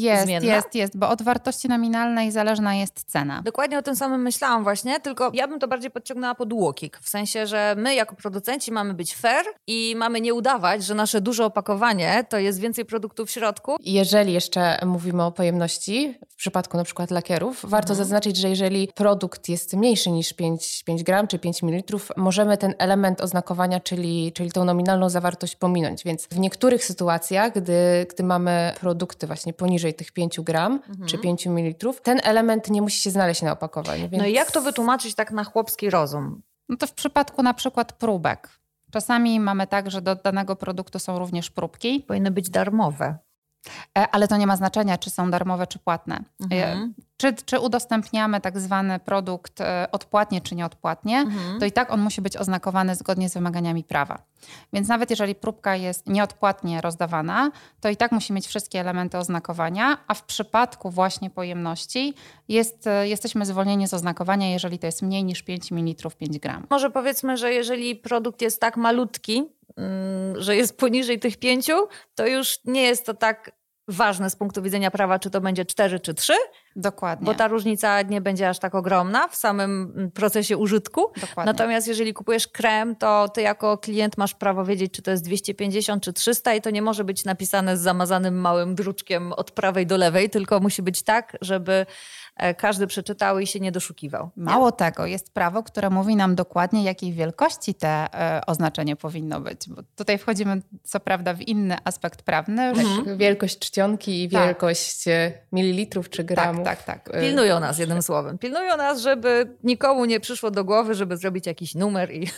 Jest, 0.00 0.24
zmienna? 0.24 0.54
jest, 0.54 0.74
jest, 0.74 0.98
bo 0.98 1.08
od 1.08 1.22
wartości 1.22 1.68
nominalnej 1.68 2.30
zależna 2.30 2.74
jest 2.74 3.04
cena. 3.04 3.42
Dokładnie 3.42 3.78
o 3.78 3.82
tym 3.82 3.96
samym 3.96 4.22
myślałam 4.22 4.62
właśnie, 4.62 5.00
tylko 5.00 5.30
ja 5.34 5.48
bym 5.48 5.58
to 5.58 5.68
bardziej 5.68 5.90
podciągnęła 5.90 6.34
pod 6.34 6.52
łokik. 6.52 6.98
W 7.02 7.08
sensie, 7.08 7.46
że 7.46 7.74
my 7.78 7.94
jako 7.94 8.16
producenci 8.16 8.72
mamy 8.72 8.94
być 8.94 9.14
fair 9.14 9.44
i 9.66 9.94
mamy 9.96 10.20
nie 10.20 10.34
udawać, 10.34 10.84
że 10.84 10.94
nasze 10.94 11.20
duże 11.20 11.44
opakowanie 11.44 12.24
to 12.28 12.38
jest 12.38 12.60
więcej 12.60 12.84
produktów 12.84 13.28
w 13.28 13.32
środku. 13.32 13.76
Jeżeli 13.80 14.32
jeszcze 14.32 14.78
mówimy 14.86 15.24
o 15.24 15.32
pojemności, 15.32 16.14
w 16.28 16.36
przypadku 16.36 16.76
na 16.76 16.84
przykład 16.84 17.10
lakierów, 17.10 17.60
warto 17.62 17.92
mhm. 17.92 17.96
zaznaczyć, 17.96 18.36
że 18.36 18.48
jeżeli 18.48 18.88
produkt 18.94 19.48
jest 19.48 19.74
mniejszy 19.76 20.10
niż 20.10 20.32
5, 20.32 20.82
5 20.84 21.02
gram 21.02 21.26
czy 21.26 21.38
5 21.38 21.62
ml, 21.62 21.96
możemy 22.16 22.58
ten 22.58 22.74
element 22.78 23.20
oznakowania, 23.20 23.80
czyli, 23.80 24.32
czyli 24.32 24.52
tą 24.52 24.64
nominalną 24.64 25.10
zawartość 25.10 25.56
pominąć. 25.56 26.04
Więc 26.04 26.26
w 26.26 26.38
niektórych 26.38 26.84
sytuacjach, 26.84 27.52
gdy, 27.54 28.06
gdy 28.10 28.22
mamy 28.22 28.72
produkty 28.80 29.26
właśnie 29.26 29.52
poniżej 29.52 29.83
poniżej 29.84 29.94
tych 29.94 30.12
5 30.12 30.40
gram 30.40 30.72
mhm. 30.88 31.08
czy 31.08 31.18
5 31.18 31.46
ml, 31.46 31.92
ten 32.02 32.20
element 32.24 32.70
nie 32.70 32.82
musi 32.82 32.98
się 32.98 33.10
znaleźć 33.10 33.42
na 33.42 33.52
opakowaniu. 33.52 34.08
Więc... 34.08 34.22
No 34.22 34.26
i 34.26 34.32
jak 34.32 34.50
to 34.50 34.62
wytłumaczyć 34.62 35.14
tak 35.14 35.30
na 35.32 35.44
chłopski 35.44 35.90
rozum? 35.90 36.42
No 36.68 36.76
to 36.76 36.86
w 36.86 36.92
przypadku 36.92 37.42
na 37.42 37.54
przykład 37.54 37.92
próbek. 37.92 38.48
Czasami 38.90 39.40
mamy 39.40 39.66
tak, 39.66 39.90
że 39.90 40.02
do 40.02 40.14
danego 40.14 40.56
produktu 40.56 40.98
są 40.98 41.18
również 41.18 41.50
próbki. 41.50 42.00
Powinny 42.00 42.30
być 42.30 42.50
darmowe. 42.50 43.18
E, 43.98 44.08
ale 44.10 44.28
to 44.28 44.36
nie 44.36 44.46
ma 44.46 44.56
znaczenia, 44.56 44.98
czy 44.98 45.10
są 45.10 45.30
darmowe, 45.30 45.66
czy 45.66 45.78
płatne. 45.78 46.16
E, 46.16 46.72
mhm. 46.72 46.94
Czy, 47.16 47.32
czy 47.32 47.60
udostępniamy 47.60 48.40
tak 48.40 48.60
zwany 48.60 48.98
produkt 48.98 49.60
e, 49.60 49.88
odpłatnie, 49.92 50.40
czy 50.40 50.54
nieodpłatnie, 50.54 51.18
mhm. 51.18 51.60
to 51.60 51.66
i 51.66 51.72
tak 51.72 51.92
on 51.92 52.00
musi 52.00 52.20
być 52.22 52.36
oznakowany 52.36 52.94
zgodnie 52.94 53.28
z 53.28 53.34
wymaganiami 53.34 53.84
prawa. 53.84 54.18
Więc 54.72 54.88
nawet 54.88 55.10
jeżeli 55.10 55.34
próbka 55.34 55.76
jest 55.76 56.08
nieodpłatnie 56.08 56.80
rozdawana, 56.80 57.50
to 57.80 57.88
i 57.88 57.96
tak 57.96 58.12
musi 58.12 58.32
mieć 58.32 58.46
wszystkie 58.46 58.80
elementy 58.80 59.18
oznakowania, 59.18 59.98
a 60.06 60.14
w 60.14 60.22
przypadku 60.22 60.90
właśnie 60.90 61.30
pojemności 61.30 62.14
jest, 62.48 62.88
jesteśmy 63.02 63.46
zwolnieni 63.46 63.88
z 63.88 63.94
oznakowania, 63.94 64.50
jeżeli 64.50 64.78
to 64.78 64.86
jest 64.86 65.02
mniej 65.02 65.24
niż 65.24 65.42
5 65.42 65.72
ml 65.72 66.10
5 66.18 66.38
gram. 66.38 66.66
Może 66.70 66.90
powiedzmy, 66.90 67.36
że 67.36 67.52
jeżeli 67.52 67.96
produkt 67.96 68.42
jest 68.42 68.60
tak 68.60 68.76
malutki, 68.76 69.44
że 70.36 70.56
jest 70.56 70.78
poniżej 70.78 71.18
tych 71.18 71.36
pięciu, 71.36 71.88
to 72.14 72.26
już 72.26 72.58
nie 72.64 72.82
jest 72.82 73.06
to 73.06 73.14
tak 73.14 73.50
ważne 73.88 74.30
z 74.30 74.36
punktu 74.36 74.62
widzenia 74.62 74.90
prawa, 74.90 75.18
czy 75.18 75.30
to 75.30 75.40
będzie 75.40 75.64
cztery 75.64 76.00
czy 76.00 76.14
trzy. 76.14 76.32
Dokładnie. 76.76 77.26
Bo 77.26 77.34
ta 77.34 77.48
różnica 77.48 78.02
nie 78.02 78.20
będzie 78.20 78.48
aż 78.48 78.58
tak 78.58 78.74
ogromna 78.74 79.28
w 79.28 79.36
samym 79.36 79.92
mm, 79.96 80.10
procesie 80.10 80.56
użytku. 80.56 81.00
Dokładnie. 81.20 81.52
Natomiast 81.52 81.88
jeżeli 81.88 82.14
kupujesz 82.14 82.48
krem, 82.48 82.96
to 82.96 83.28
ty 83.28 83.42
jako 83.42 83.78
klient 83.78 84.18
masz 84.18 84.34
prawo 84.34 84.64
wiedzieć, 84.64 84.92
czy 84.92 85.02
to 85.02 85.10
jest 85.10 85.24
250 85.24 86.02
czy 86.02 86.12
300 86.12 86.54
i 86.54 86.60
to 86.60 86.70
nie 86.70 86.82
może 86.82 87.04
być 87.04 87.24
napisane 87.24 87.76
z 87.76 87.80
zamazanym 87.80 88.40
małym 88.40 88.74
druczkiem 88.74 89.32
od 89.32 89.50
prawej 89.50 89.86
do 89.86 89.96
lewej, 89.96 90.30
tylko 90.30 90.60
musi 90.60 90.82
być 90.82 91.02
tak, 91.02 91.36
żeby 91.40 91.86
każdy 92.56 92.86
przeczytał 92.86 93.38
i 93.38 93.46
się 93.46 93.60
nie 93.60 93.72
doszukiwał. 93.72 94.30
Mało 94.36 94.72
tego, 94.72 95.06
jest 95.06 95.34
prawo, 95.34 95.62
które 95.62 95.90
mówi 95.90 96.16
nam 96.16 96.34
dokładnie, 96.34 96.84
jakiej 96.84 97.12
wielkości 97.12 97.74
te 97.74 97.88
e, 97.88 98.46
oznaczenie 98.46 98.96
powinno 98.96 99.40
być. 99.40 99.68
Bo 99.68 99.82
tutaj 99.96 100.18
wchodzimy, 100.18 100.62
co 100.84 101.00
prawda, 101.00 101.34
w 101.34 101.40
inny 101.40 101.76
aspekt 101.84 102.22
prawny. 102.22 102.62
Mhm. 102.62 103.18
Wielkość 103.18 103.58
czcionki 103.58 104.24
i 104.24 104.28
tak. 104.28 104.46
wielkość 104.46 105.04
tak. 105.04 105.12
mililitrów 105.52 106.10
czy 106.10 106.24
gramów. 106.24 106.64
Tak, 106.64 106.82
tak, 106.82 107.04
tak. 107.10 107.20
Pilnują 107.20 107.60
nas, 107.60 107.78
jednym 107.78 108.02
słowem. 108.02 108.38
Pilnują 108.38 108.76
nas, 108.76 109.00
żeby 109.00 109.56
nikomu 109.64 110.04
nie 110.04 110.20
przyszło 110.20 110.50
do 110.50 110.64
głowy, 110.64 110.94
żeby 110.94 111.16
zrobić 111.16 111.46
jakiś 111.46 111.74
numer 111.74 112.10
i 112.10 112.30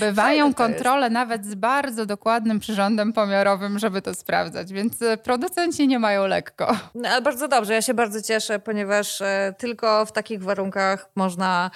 Bywają 0.00 0.54
kontrole 0.54 1.10
nawet 1.10 1.46
z 1.46 1.54
bardzo 1.54 2.06
dokładnym 2.06 2.60
przyrządem 2.60 3.12
pomiarowym, 3.12 3.78
żeby 3.78 4.02
to 4.02 4.14
sprawdzać, 4.14 4.72
więc 4.72 5.02
e, 5.02 5.16
producenci 5.16 5.88
nie 5.88 5.98
mają 5.98 6.26
lekko. 6.26 6.76
No, 6.94 7.08
ale 7.08 7.22
bardzo 7.22 7.48
dobrze, 7.48 7.74
ja 7.74 7.82
się 7.82 7.94
bardzo 7.94 8.22
cieszę, 8.22 8.58
ponieważ 8.58 9.20
e, 9.20 9.54
tylko 9.58 10.06
w 10.06 10.12
takich 10.12 10.42
warunkach 10.42 11.10
można 11.14 11.70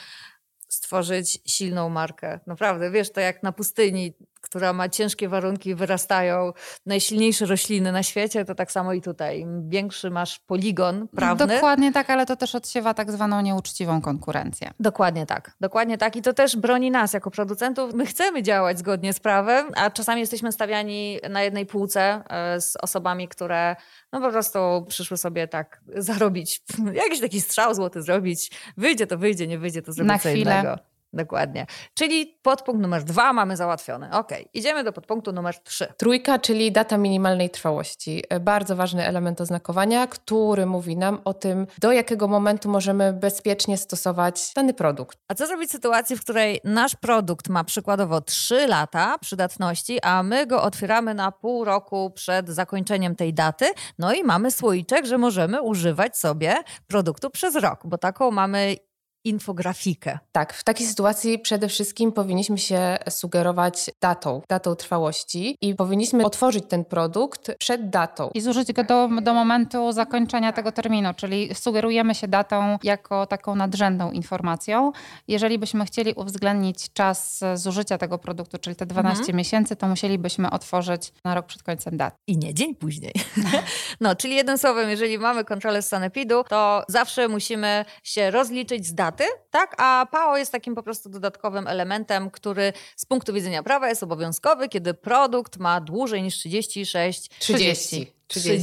stworzyć 0.69 1.39
silną 1.47 1.89
markę. 1.89 2.41
Naprawdę, 2.47 2.91
wiesz, 2.91 3.13
to 3.13 3.21
jak 3.21 3.43
na 3.43 3.53
pustyni 3.53 4.13
która 4.47 4.73
ma 4.73 4.89
ciężkie 4.89 5.29
warunki, 5.29 5.75
wyrastają 5.75 6.53
najsilniejsze 6.87 7.47
rośliny 7.47 7.93
na 7.93 8.03
świecie, 8.03 8.45
to 8.45 8.55
tak 8.55 8.73
samo 8.73 8.93
i 8.93 9.03
tutaj. 9.03 9.41
Im 9.41 9.69
większy 9.69 10.11
masz 10.11 10.39
poligon 10.39 11.09
prawny. 11.09 11.47
Dokładnie 11.47 11.93
tak, 11.93 12.11
ale 12.11 12.27
to 12.27 12.37
też 12.37 12.55
odsiewa 12.55 12.95
tak 12.95 13.13
zwaną 13.13 13.41
nieuczciwą 13.41 14.01
konkurencję. 14.01 14.71
Dokładnie 14.81 15.27
tak. 15.27 15.53
Dokładnie 15.61 15.99
tak. 15.99 16.17
I 16.17 16.23
to 16.23 16.33
też 16.33 16.57
broni 16.57 16.91
nas 16.91 17.13
jako 17.13 17.31
producentów. 17.31 17.95
My 17.95 18.07
chcemy 18.07 18.43
działać 18.43 18.79
zgodnie 18.79 19.13
z 19.13 19.21
prawem, 19.21 19.67
a 19.77 19.91
czasami 19.91 20.21
jesteśmy 20.21 20.53
stawiani 20.53 21.19
na 21.31 21.43
jednej 21.43 21.67
półce 21.67 22.23
e, 22.29 22.61
z 22.61 22.77
osobami, 22.77 23.29
które 23.29 23.77
no 24.13 24.21
po 24.21 24.31
prostu 24.31 24.59
przyszły 24.89 25.17
sobie 25.17 25.49
tak 25.49 25.81
zarobić, 25.95 26.63
jakiś 27.05 27.21
taki 27.21 27.41
strzał 27.41 27.75
złoty 27.75 28.03
zrobić. 28.03 28.51
Wyjdzie 28.77 29.07
to 29.07 29.19
wyjdzie, 29.19 29.47
nie 29.47 29.59
wyjdzie 29.59 29.83
to 29.83 29.93
zrobić 29.93 30.09
na 30.09 30.19
co 30.19 30.29
chwilę. 30.29 30.53
innego. 30.53 30.96
Dokładnie. 31.17 31.67
Czyli 31.95 32.39
podpunkt 32.43 32.83
numer 32.83 33.05
dwa 33.05 33.33
mamy 33.33 33.57
załatwiony. 33.57 34.11
Ok, 34.13 34.31
idziemy 34.55 34.85
do 34.85 34.93
podpunktu 34.93 35.33
numer 35.33 35.63
trzy. 35.63 35.87
Trójka, 35.97 36.39
czyli 36.39 36.73
data 36.73 36.99
minimalnej 36.99 37.51
trwałości. 37.51 38.25
Bardzo 38.41 38.77
ważny 38.77 39.07
element 39.07 39.41
oznakowania, 39.41 40.07
który 40.07 40.67
mówi 40.67 40.97
nam 40.97 41.21
o 41.25 41.35
tym, 41.35 41.67
do 41.79 41.93
jakiego 41.93 42.29
momentu 42.29 42.69
możemy 42.69 43.13
bezpiecznie 43.13 43.77
stosować 43.79 44.53
dany 44.55 44.75
produkt. 44.75 45.19
A 45.29 45.35
co 45.35 45.47
zrobić 45.47 45.69
w 45.69 45.73
sytuacji, 45.73 46.17
w 46.17 46.21
której 46.21 46.61
nasz 46.65 46.97
produkt 46.97 47.49
ma 47.49 47.65
przykładowo 47.65 48.21
3 48.21 48.67
lata 48.67 49.19
przydatności, 49.19 50.01
a 50.03 50.23
my 50.23 50.47
go 50.47 50.63
otwieramy 50.63 51.15
na 51.15 51.33
pół 51.33 51.65
roku 51.65 52.11
przed 52.11 52.49
zakończeniem 52.49 53.17
tej 53.17 53.35
daty, 53.35 53.67
no 53.99 54.15
i 54.15 54.25
mamy 54.25 54.51
słoiczek, 54.51 55.07
że 55.07 55.19
możemy 55.19 55.63
używać 55.63 56.19
sobie 56.19 56.55
produktu 56.87 57.31
przez 57.31 57.55
rok, 57.55 57.81
bo 57.85 57.99
taką 57.99 58.31
mamy 58.31 58.77
infografikę. 59.27 60.19
Tak, 60.33 60.53
w 60.53 60.65
takiej 60.65 60.87
sytuacji 60.87 61.39
przede 61.39 61.69
wszystkim 61.69 62.13
powinniśmy 62.13 62.59
się 62.59 62.99
sugerować 63.09 63.91
datą, 64.01 64.43
datą 64.49 64.75
trwałości 64.75 65.57
i 65.61 65.75
powinniśmy 65.75 66.25
otworzyć 66.25 66.65
ten 66.69 66.85
produkt 66.85 67.55
przed 67.59 67.91
datą. 67.91 68.31
I 68.35 68.41
zużyć 68.41 68.73
go 68.73 68.85
do, 68.85 69.09
do 69.23 69.35
momentu 69.35 69.93
zakończenia 69.93 70.53
tego 70.53 70.73
terminu, 70.73 71.15
czyli 71.15 71.55
sugerujemy 71.55 72.15
się 72.15 72.29
datą 72.29 72.79
jako 72.83 73.27
taką 73.27 73.55
nadrzędną 73.55 74.11
informacją. 74.11 74.93
Jeżeli 75.29 75.59
byśmy 75.59 75.85
chcieli 75.85 76.13
uwzględnić 76.15 76.93
czas 76.93 77.45
zużycia 77.55 77.99
tego 77.99 78.19
produktu, 78.19 78.59
czyli 78.59 78.77
te 78.77 78.87
12 78.87 79.21
mhm. 79.21 79.37
miesięcy, 79.37 79.77
to 79.77 79.89
musielibyśmy 79.89 80.51
otworzyć 80.51 81.13
na 81.25 81.35
rok 81.35 81.47
przed 81.47 81.63
końcem 81.63 81.97
daty. 81.97 82.17
I 82.27 82.37
nie 82.39 82.55
dzień 82.55 82.75
później. 82.75 83.13
no, 84.01 84.17
czyli 84.17 84.35
jednym 84.35 84.59
słowem, 84.59 84.91
jeżeli 84.91 85.19
mamy 85.19 85.45
kontrolę 85.45 85.83
z 85.83 85.89
sanepidu, 85.89 86.45
to 86.49 86.83
zawsze 86.89 87.29
musimy 87.29 87.85
się 88.03 88.31
rozliczyć 88.31 88.87
z 88.87 88.95
daty 89.17 89.31
tak? 89.51 89.75
A 89.79 90.07
PAO 90.11 90.37
jest 90.37 90.53
takim 90.53 90.75
po 90.75 90.83
prostu 90.83 91.09
dodatkowym 91.09 91.67
elementem, 91.67 92.31
który 92.31 92.73
z 92.97 93.07
punktu 93.07 93.33
widzenia 93.33 93.63
prawa 93.63 93.89
jest 93.89 94.03
obowiązkowy, 94.03 94.69
kiedy 94.69 94.95
produkt 94.95 95.59
ma 95.59 95.81
dłużej 95.81 96.23
niż 96.23 96.35
36... 96.37 97.31
30. 97.39 98.13
30, 98.27 98.57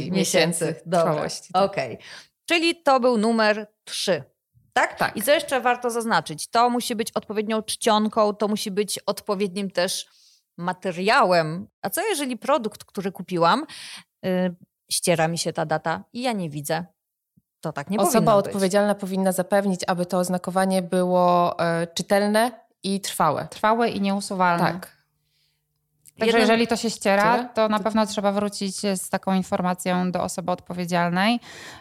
30 0.00 0.12
miesięcy. 0.12 0.74
Dobra, 0.86 1.14
tak. 1.14 1.62
okej. 1.62 1.94
Okay. 1.94 2.06
Czyli 2.46 2.82
to 2.82 3.00
był 3.00 3.18
numer 3.18 3.66
3. 3.84 4.22
Tak? 4.72 4.98
tak? 4.98 5.16
I 5.16 5.22
co 5.22 5.32
jeszcze 5.32 5.60
warto 5.60 5.90
zaznaczyć? 5.90 6.48
To 6.48 6.70
musi 6.70 6.94
być 6.94 7.12
odpowiednią 7.12 7.62
czcionką, 7.62 8.34
to 8.34 8.48
musi 8.48 8.70
być 8.70 8.98
odpowiednim 8.98 9.70
też 9.70 10.06
materiałem. 10.58 11.66
A 11.82 11.90
co 11.90 12.08
jeżeli 12.08 12.36
produkt, 12.36 12.84
który 12.84 13.12
kupiłam, 13.12 13.66
yy, 14.22 14.56
ściera 14.90 15.28
mi 15.28 15.38
się 15.38 15.52
ta 15.52 15.66
data 15.66 16.04
i 16.12 16.22
ja 16.22 16.32
nie 16.32 16.50
widzę? 16.50 16.86
To 17.60 17.72
tak 17.72 17.90
nie 17.90 17.98
Osoba 17.98 18.34
odpowiedzialna 18.34 18.94
powinna 18.94 19.32
zapewnić, 19.32 19.80
aby 19.86 20.06
to 20.06 20.18
oznakowanie 20.18 20.82
było 20.82 21.58
e, 21.58 21.86
czytelne 21.86 22.50
i 22.82 23.00
trwałe. 23.00 23.48
Trwałe 23.50 23.88
i 23.88 24.00
nieusuwalne. 24.00 24.64
Tak. 24.64 24.99
Także 26.20 26.38
jeżeli 26.38 26.66
to 26.66 26.76
się 26.76 26.90
ściera, 26.90 27.44
to 27.44 27.68
na 27.68 27.78
pewno 27.78 28.06
trzeba 28.06 28.32
wrócić 28.32 28.76
z 28.76 29.08
taką 29.08 29.34
informacją 29.34 30.12
do 30.12 30.22
osoby 30.22 30.52
odpowiedzialnej, 30.52 31.40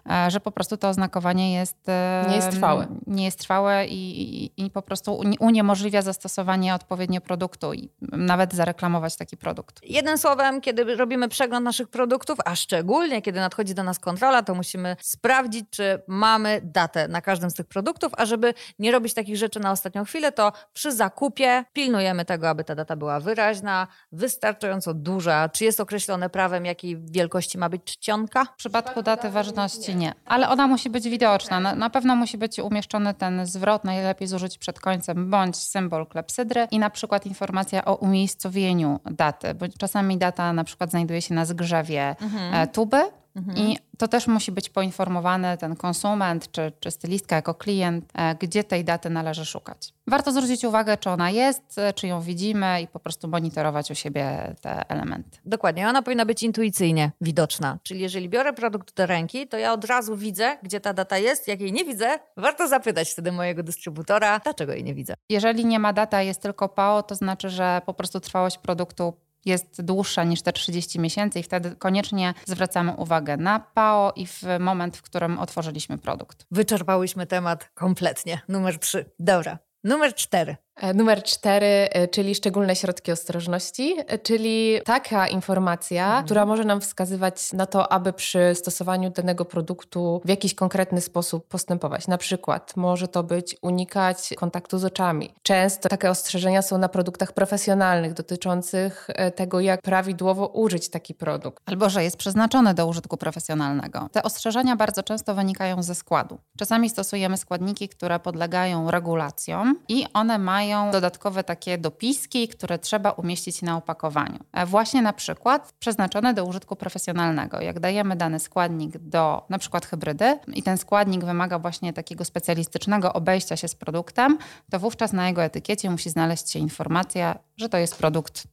e, 0.09 0.31
że 0.31 0.39
po 0.39 0.51
prostu 0.51 0.77
to 0.77 0.89
oznakowanie 0.89 1.53
jest 1.53 1.89
e, 1.89 2.25
nie 2.29 2.35
jest 2.35 2.51
trwałe, 2.51 2.87
nie 3.07 3.25
jest 3.25 3.39
trwałe 3.39 3.87
i, 3.87 4.21
i, 4.45 4.65
i 4.65 4.71
po 4.71 4.81
prostu 4.81 5.21
uniemożliwia 5.39 6.01
zastosowanie 6.01 6.75
odpowiednio 6.75 7.21
produktu 7.21 7.73
i 7.73 7.89
nawet 8.01 8.53
zareklamować 8.53 9.15
taki 9.15 9.37
produkt. 9.37 9.79
Jednym 9.83 10.17
słowem, 10.17 10.61
kiedy 10.61 10.95
robimy 10.95 11.29
przegląd 11.29 11.65
naszych 11.65 11.87
produktów, 11.87 12.37
a 12.45 12.55
szczególnie 12.55 13.21
kiedy 13.21 13.39
nadchodzi 13.39 13.73
do 13.73 13.83
nas 13.83 13.99
kontrola, 13.99 14.43
to 14.43 14.55
musimy 14.55 14.95
sprawdzić, 15.01 15.65
czy 15.69 16.01
mamy 16.07 16.61
datę 16.63 17.07
na 17.07 17.21
każdym 17.21 17.49
z 17.49 17.53
tych 17.53 17.65
produktów, 17.65 18.11
a 18.17 18.25
żeby 18.25 18.53
nie 18.79 18.91
robić 18.91 19.13
takich 19.13 19.37
rzeczy 19.37 19.59
na 19.59 19.71
ostatnią 19.71 20.05
chwilę, 20.05 20.31
to 20.31 20.51
przy 20.73 20.91
zakupie 20.91 21.65
pilnujemy 21.73 22.25
tego, 22.25 22.49
aby 22.49 22.63
ta 22.63 22.75
data 22.75 22.95
była 22.95 23.19
wyraźna, 23.19 23.87
wystarczająco 24.29 24.93
duża? 24.93 25.49
Czy 25.49 25.65
jest 25.65 25.79
określone 25.79 26.29
prawem, 26.29 26.65
jakiej 26.65 26.97
wielkości 26.97 27.57
ma 27.57 27.69
być 27.69 27.83
czcionka? 27.83 28.45
W 28.45 28.55
przypadku 28.55 29.03
daty 29.03 29.29
ważności 29.29 29.95
nie, 29.95 30.13
ale 30.25 30.49
ona 30.49 30.67
musi 30.67 30.89
być 30.89 31.09
widoczna. 31.09 31.59
Na, 31.59 31.75
na 31.75 31.89
pewno 31.89 32.15
musi 32.15 32.37
być 32.37 32.59
umieszczony 32.59 33.13
ten 33.13 33.45
zwrot, 33.45 33.83
najlepiej 33.83 34.27
zużyć 34.27 34.57
przed 34.57 34.79
końcem, 34.79 35.29
bądź 35.29 35.57
symbol 35.57 36.07
klepsydry 36.07 36.67
i 36.71 36.79
na 36.79 36.89
przykład 36.89 37.25
informacja 37.25 37.85
o 37.85 37.95
umiejscowieniu 37.95 38.99
daty, 39.05 39.53
bo 39.53 39.65
czasami 39.79 40.17
data 40.17 40.53
na 40.53 40.63
przykład 40.63 40.89
znajduje 40.89 41.21
się 41.21 41.33
na 41.33 41.45
zgrzewie 41.45 42.15
mhm. 42.21 42.53
E, 42.53 42.67
tuby, 42.67 43.01
Mhm. 43.39 43.57
I 43.57 43.77
to 43.97 44.07
też 44.07 44.27
musi 44.27 44.51
być 44.51 44.69
poinformowany 44.69 45.57
ten 45.57 45.75
konsument 45.75 46.51
czy, 46.51 46.71
czy 46.79 46.91
stylistka 46.91 47.35
jako 47.35 47.53
klient, 47.53 48.05
e, 48.13 48.35
gdzie 48.35 48.63
tej 48.63 48.83
daty 48.83 49.09
należy 49.09 49.45
szukać. 49.45 49.93
Warto 50.07 50.31
zwrócić 50.31 50.65
uwagę, 50.65 50.97
czy 50.97 51.09
ona 51.09 51.29
jest, 51.29 51.77
e, 51.77 51.93
czy 51.93 52.07
ją 52.07 52.21
widzimy 52.21 52.81
i 52.81 52.87
po 52.87 52.99
prostu 52.99 53.27
monitorować 53.27 53.91
u 53.91 53.95
siebie 53.95 54.55
te 54.61 54.89
elementy. 54.89 55.39
Dokładnie, 55.45 55.89
ona 55.89 56.01
powinna 56.01 56.25
być 56.25 56.43
intuicyjnie 56.43 57.11
widoczna. 57.21 57.77
Czyli 57.83 57.99
jeżeli 57.99 58.29
biorę 58.29 58.53
produkt 58.53 58.95
do 58.95 59.05
ręki, 59.05 59.47
to 59.47 59.57
ja 59.57 59.73
od 59.73 59.85
razu 59.85 60.17
widzę, 60.17 60.57
gdzie 60.63 60.79
ta 60.79 60.93
data 60.93 61.17
jest. 61.17 61.47
Jak 61.47 61.61
jej 61.61 61.73
nie 61.73 61.85
widzę, 61.85 62.19
warto 62.37 62.67
zapytać 62.67 63.09
wtedy 63.09 63.31
mojego 63.31 63.63
dystrybutora, 63.63 64.39
dlaczego 64.39 64.73
jej 64.73 64.83
nie 64.83 64.93
widzę. 64.93 65.13
Jeżeli 65.29 65.65
nie 65.65 65.79
ma 65.79 65.93
data, 65.93 66.21
jest 66.21 66.41
tylko 66.41 66.69
PAO, 66.69 67.03
to 67.03 67.15
znaczy, 67.15 67.49
że 67.49 67.81
po 67.85 67.93
prostu 67.93 68.19
trwałość 68.19 68.57
produktu 68.57 69.13
jest 69.45 69.81
dłuższa 69.81 70.23
niż 70.23 70.41
te 70.41 70.53
30 70.53 70.99
miesięcy 70.99 71.39
i 71.39 71.43
wtedy 71.43 71.75
koniecznie 71.75 72.33
zwracamy 72.45 72.93
uwagę 72.95 73.37
na 73.37 73.59
PAO 73.59 74.13
i 74.15 74.27
w 74.27 74.43
moment, 74.59 74.97
w 74.97 75.01
którym 75.01 75.39
otworzyliśmy 75.39 75.97
produkt. 75.97 76.45
Wyczerpałyśmy 76.51 77.25
temat 77.25 77.69
kompletnie. 77.73 78.41
Numer 78.47 78.79
3. 78.79 79.05
Dobra. 79.19 79.59
Numer 79.83 80.15
4. 80.15 80.57
E, 80.79 80.93
numer 80.93 81.23
cztery, 81.23 81.65
e, 81.65 82.07
czyli 82.07 82.35
szczególne 82.35 82.75
środki 82.75 83.11
ostrożności, 83.11 83.95
e, 84.07 84.19
czyli 84.19 84.79
taka 84.85 85.27
informacja, 85.27 86.05
mhm. 86.05 86.25
która 86.25 86.45
może 86.45 86.65
nam 86.65 86.81
wskazywać 86.81 87.53
na 87.53 87.65
to, 87.65 87.91
aby 87.91 88.13
przy 88.13 88.55
stosowaniu 88.55 89.09
danego 89.09 89.45
produktu 89.45 90.21
w 90.25 90.29
jakiś 90.29 90.55
konkretny 90.55 91.01
sposób 91.01 91.47
postępować. 91.47 92.07
Na 92.07 92.17
przykład 92.17 92.75
może 92.75 93.07
to 93.07 93.23
być 93.23 93.55
unikać 93.61 94.33
kontaktu 94.37 94.77
z 94.77 94.85
oczami. 94.85 95.33
Często 95.43 95.89
takie 95.89 96.09
ostrzeżenia 96.09 96.61
są 96.61 96.77
na 96.77 96.89
produktach 96.89 97.31
profesjonalnych 97.33 98.13
dotyczących 98.13 99.07
tego, 99.35 99.59
jak 99.59 99.81
prawidłowo 99.81 100.47
użyć 100.47 100.89
taki 100.89 101.13
produkt. 101.13 101.63
Albo 101.65 101.89
że 101.89 102.03
jest 102.03 102.17
przeznaczony 102.17 102.73
do 102.73 102.87
użytku 102.87 103.17
profesjonalnego. 103.17 104.09
Te 104.11 104.23
ostrzeżenia 104.23 104.75
bardzo 104.75 105.03
często 105.03 105.35
wynikają 105.35 105.83
ze 105.83 105.95
składu. 105.95 106.37
Czasami 106.57 106.89
stosujemy 106.89 107.37
składniki, 107.37 107.89
które 107.89 108.19
podlegają 108.19 108.91
regulacjom 108.91 109.75
i 109.89 110.05
one 110.13 110.39
mają 110.39 110.68
mają 110.75 110.91
dodatkowe 110.91 111.43
takie 111.43 111.77
dopiski, 111.77 112.47
które 112.47 112.79
trzeba 112.79 113.11
umieścić 113.11 113.61
na 113.61 113.77
opakowaniu. 113.77 114.39
E, 114.53 114.65
właśnie 114.65 115.01
na 115.01 115.13
przykład 115.13 115.73
przeznaczone 115.79 116.33
do 116.33 116.45
użytku 116.45 116.75
profesjonalnego. 116.75 117.61
Jak 117.61 117.79
dajemy 117.79 118.15
dany 118.15 118.39
składnik 118.39 118.97
do 118.97 119.45
na 119.49 119.57
przykład 119.57 119.85
hybrydy 119.85 120.39
i 120.53 120.63
ten 120.63 120.77
składnik 120.77 121.25
wymaga 121.25 121.59
właśnie 121.59 121.93
takiego 121.93 122.25
specjalistycznego 122.25 123.13
obejścia 123.13 123.57
się 123.57 123.67
z 123.67 123.75
produktem, 123.75 124.37
to 124.71 124.79
wówczas 124.79 125.13
na 125.13 125.27
jego 125.27 125.43
etykiecie 125.43 125.89
musi 125.89 126.09
znaleźć 126.09 126.51
się 126.51 126.59
informacja, 126.59 127.39
że 127.57 127.69
to 127.69 127.77
jest 127.77 127.95
produkt 127.95 128.43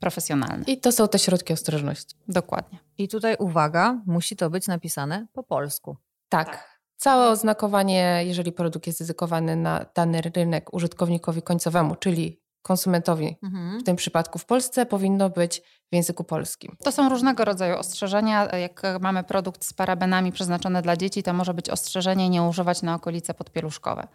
profesjonalny. 0.00 0.64
I 0.66 0.80
to 0.80 0.92
są 0.92 1.08
te 1.08 1.18
środki 1.18 1.52
ostrożności. 1.52 2.16
Dokładnie. 2.28 2.78
I 2.98 3.08
tutaj 3.08 3.36
uwaga, 3.38 4.00
musi 4.06 4.36
to 4.36 4.50
być 4.50 4.66
napisane 4.66 5.26
po 5.32 5.42
polsku. 5.42 5.96
Tak. 6.28 6.75
Całe 6.96 7.28
oznakowanie, 7.28 8.22
jeżeli 8.26 8.52
produkt 8.52 8.86
jest 8.86 8.98
dedykowany 8.98 9.56
na 9.56 9.86
dany 9.94 10.20
rynek 10.20 10.74
użytkownikowi 10.74 11.42
końcowemu, 11.42 11.94
czyli 11.94 12.40
konsumentowi, 12.62 13.36
mhm. 13.42 13.80
w 13.80 13.84
tym 13.84 13.96
przypadku 13.96 14.38
w 14.38 14.44
Polsce, 14.44 14.86
powinno 14.86 15.30
być 15.30 15.62
w 15.92 15.94
języku 15.94 16.24
polskim. 16.24 16.76
To 16.84 16.92
są 16.92 17.08
różnego 17.08 17.44
rodzaju 17.44 17.76
ostrzeżenia. 17.76 18.56
Jak 18.56 18.82
mamy 19.00 19.24
produkt 19.24 19.64
z 19.64 19.72
parabenami 19.72 20.32
przeznaczony 20.32 20.82
dla 20.82 20.96
dzieci, 20.96 21.22
to 21.22 21.32
może 21.32 21.54
być 21.54 21.70
ostrzeżenie 21.70 22.28
nie 22.28 22.42
używać 22.42 22.82
na 22.82 22.94
okolice 22.94 23.34
podpieluszkowe. 23.34 24.06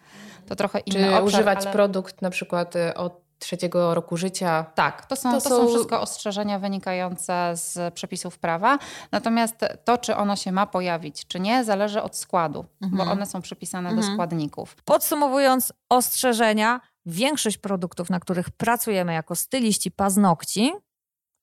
To 0.47 0.55
trochę 0.55 0.79
inny 0.79 1.00
Czy 1.00 1.07
obszar, 1.07 1.23
używać 1.23 1.65
ale... 1.65 1.71
produkt 1.71 2.21
na 2.21 2.29
przykład 2.29 2.75
y, 2.75 2.93
od 2.93 3.30
trzeciego 3.41 3.93
roku 3.93 4.17
życia. 4.17 4.65
Tak, 4.75 5.05
to 5.05 5.15
są, 5.15 5.31
to, 5.31 5.41
to 5.41 5.50
są... 5.50 5.57
są 5.57 5.67
wszystko 5.67 6.01
ostrzeżenia 6.01 6.60
wynikające 6.60 7.51
z 7.53 7.93
przepisów 7.93 8.39
prawa. 8.39 8.79
Natomiast 9.12 9.55
to, 9.86 9.98
czy 9.98 10.15
ono 10.15 10.36
się 10.36 10.51
ma 10.51 10.65
pojawić, 10.65 11.27
czy 11.27 11.39
nie, 11.39 11.63
zależy 11.63 12.01
od 12.01 12.17
składu, 12.17 12.65
mhm. 12.81 12.98
bo 12.98 13.12
one 13.12 13.25
są 13.25 13.41
przypisane 13.41 13.89
mhm. 13.89 14.07
do 14.07 14.13
składników. 14.13 14.75
Podsumowując 14.86 15.74
ostrzeżenia, 15.89 16.81
większość 17.05 17.57
produktów, 17.57 18.10
na 18.10 18.19
których 18.19 18.50
pracujemy 18.50 19.13
jako 19.13 19.36
styliści 19.36 19.91
paznokci, 19.91 20.71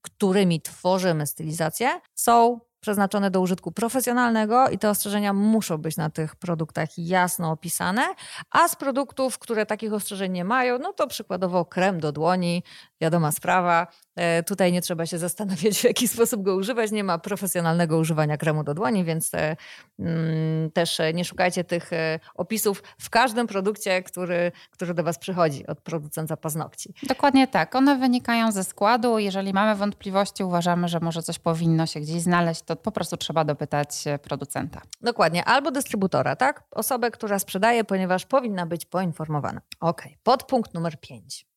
którymi 0.02 0.60
tworzymy 0.60 1.26
stylizację, 1.26 2.00
są 2.14 2.60
przeznaczone 2.80 3.30
do 3.30 3.40
użytku 3.40 3.72
profesjonalnego 3.72 4.68
i 4.68 4.78
te 4.78 4.90
ostrzeżenia 4.90 5.32
muszą 5.32 5.78
być 5.78 5.96
na 5.96 6.10
tych 6.10 6.36
produktach 6.36 6.88
jasno 6.98 7.50
opisane, 7.50 8.02
a 8.50 8.68
z 8.68 8.76
produktów, 8.76 9.38
które 9.38 9.66
takich 9.66 9.92
ostrzeżeń 9.92 10.32
nie 10.32 10.44
mają, 10.44 10.78
no 10.78 10.92
to 10.92 11.06
przykładowo 11.06 11.64
krem 11.64 12.00
do 12.00 12.12
dłoni, 12.12 12.62
wiadoma 13.00 13.32
sprawa. 13.32 13.86
E, 14.16 14.42
tutaj 14.42 14.72
nie 14.72 14.82
trzeba 14.82 15.06
się 15.06 15.18
zastanawiać, 15.28 15.78
w 15.78 15.84
jaki 15.84 16.08
sposób 16.08 16.42
go 16.42 16.54
używać. 16.54 16.90
Nie 16.90 17.04
ma 17.04 17.18
profesjonalnego 17.18 17.98
używania 17.98 18.36
kremu 18.36 18.64
do 18.64 18.74
dłoni, 18.74 19.04
więc 19.04 19.30
te, 19.30 19.56
mm, 19.98 20.70
też 20.70 20.98
nie 21.14 21.24
szukajcie 21.24 21.64
tych 21.64 21.92
e, 21.92 22.20
opisów 22.34 22.82
w 22.98 23.10
każdym 23.10 23.46
produkcie, 23.46 24.02
który, 24.02 24.52
który 24.70 24.94
do 24.94 25.02
Was 25.02 25.18
przychodzi 25.18 25.66
od 25.66 25.80
producenta 25.80 26.36
paznokci. 26.36 26.94
Dokładnie 27.02 27.48
tak. 27.48 27.74
One 27.74 27.98
wynikają 27.98 28.52
ze 28.52 28.64
składu. 28.64 29.18
Jeżeli 29.18 29.52
mamy 29.52 29.74
wątpliwości, 29.74 30.44
uważamy, 30.44 30.88
że 30.88 31.00
może 31.00 31.22
coś 31.22 31.38
powinno 31.38 31.86
się 31.86 32.00
gdzieś 32.00 32.22
znaleźć, 32.22 32.62
to 32.62 32.76
po 32.76 32.92
prostu 32.92 33.16
trzeba 33.16 33.44
dopytać 33.44 34.04
producenta. 34.22 34.82
Dokładnie. 35.00 35.44
Albo 35.44 35.70
dystrybutora, 35.70 36.36
tak? 36.36 36.64
Osobę, 36.70 37.10
która 37.10 37.38
sprzedaje, 37.38 37.84
ponieważ 37.84 38.26
powinna 38.26 38.66
być 38.66 38.86
poinformowana. 38.86 39.60
Ok. 39.80 40.02
Podpunkt 40.22 40.74
numer 40.74 41.00
5. 41.00 41.47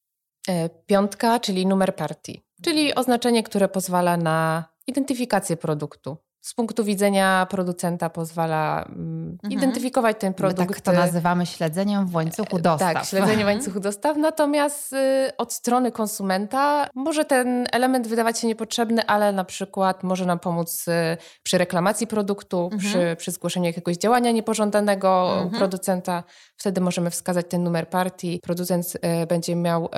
E, 0.50 0.69
piątka, 0.69 1.39
czyli 1.39 1.65
numer 1.65 1.95
partii, 1.95 2.41
czyli 2.62 2.95
oznaczenie, 2.95 3.43
które 3.43 3.67
pozwala 3.67 4.17
na 4.17 4.65
identyfikację 4.88 5.57
produktu 5.57 6.17
z 6.41 6.53
punktu 6.53 6.83
widzenia 6.83 7.48
producenta 7.50 8.10
pozwala 8.10 8.86
mm, 8.89 9.31
mhm. 9.31 9.53
identyfikować 9.53 10.17
ten 10.19 10.33
produkt. 10.33 10.60
My 10.69 10.75
tak 10.75 10.81
to 10.81 10.91
nazywamy 10.91 11.45
śledzeniem 11.45 12.07
w 12.07 12.15
łańcuchu 12.15 12.57
e, 12.57 12.62
dostaw. 12.62 12.93
Tak, 12.93 13.05
śledzeniem 13.05 13.43
w 13.43 13.45
łańcuchu 13.51 13.79
dostaw. 13.79 14.17
Natomiast 14.17 14.93
y, 14.93 14.98
od 15.38 15.53
strony 15.53 15.91
konsumenta 15.91 16.88
może 16.95 17.25
ten 17.25 17.67
element 17.71 18.07
wydawać 18.07 18.39
się 18.39 18.48
niepotrzebny, 18.48 19.05
ale 19.05 19.31
na 19.31 19.43
przykład 19.43 20.03
może 20.03 20.25
nam 20.25 20.39
pomóc 20.39 20.88
y, 20.88 21.17
przy 21.43 21.57
reklamacji 21.57 22.07
produktu, 22.07 22.69
mhm. 22.74 22.79
przy, 22.79 23.15
przy 23.15 23.31
zgłoszeniu 23.31 23.65
jakiegoś 23.65 23.98
działania 23.98 24.31
niepożądanego 24.31 25.33
mhm. 25.33 25.50
producenta. 25.50 26.24
Wtedy 26.57 26.81
możemy 26.81 27.10
wskazać 27.10 27.45
ten 27.50 27.63
numer 27.63 27.89
partii. 27.89 28.39
Producent 28.43 28.86
y, 28.95 29.27
będzie 29.27 29.55
miał 29.55 29.89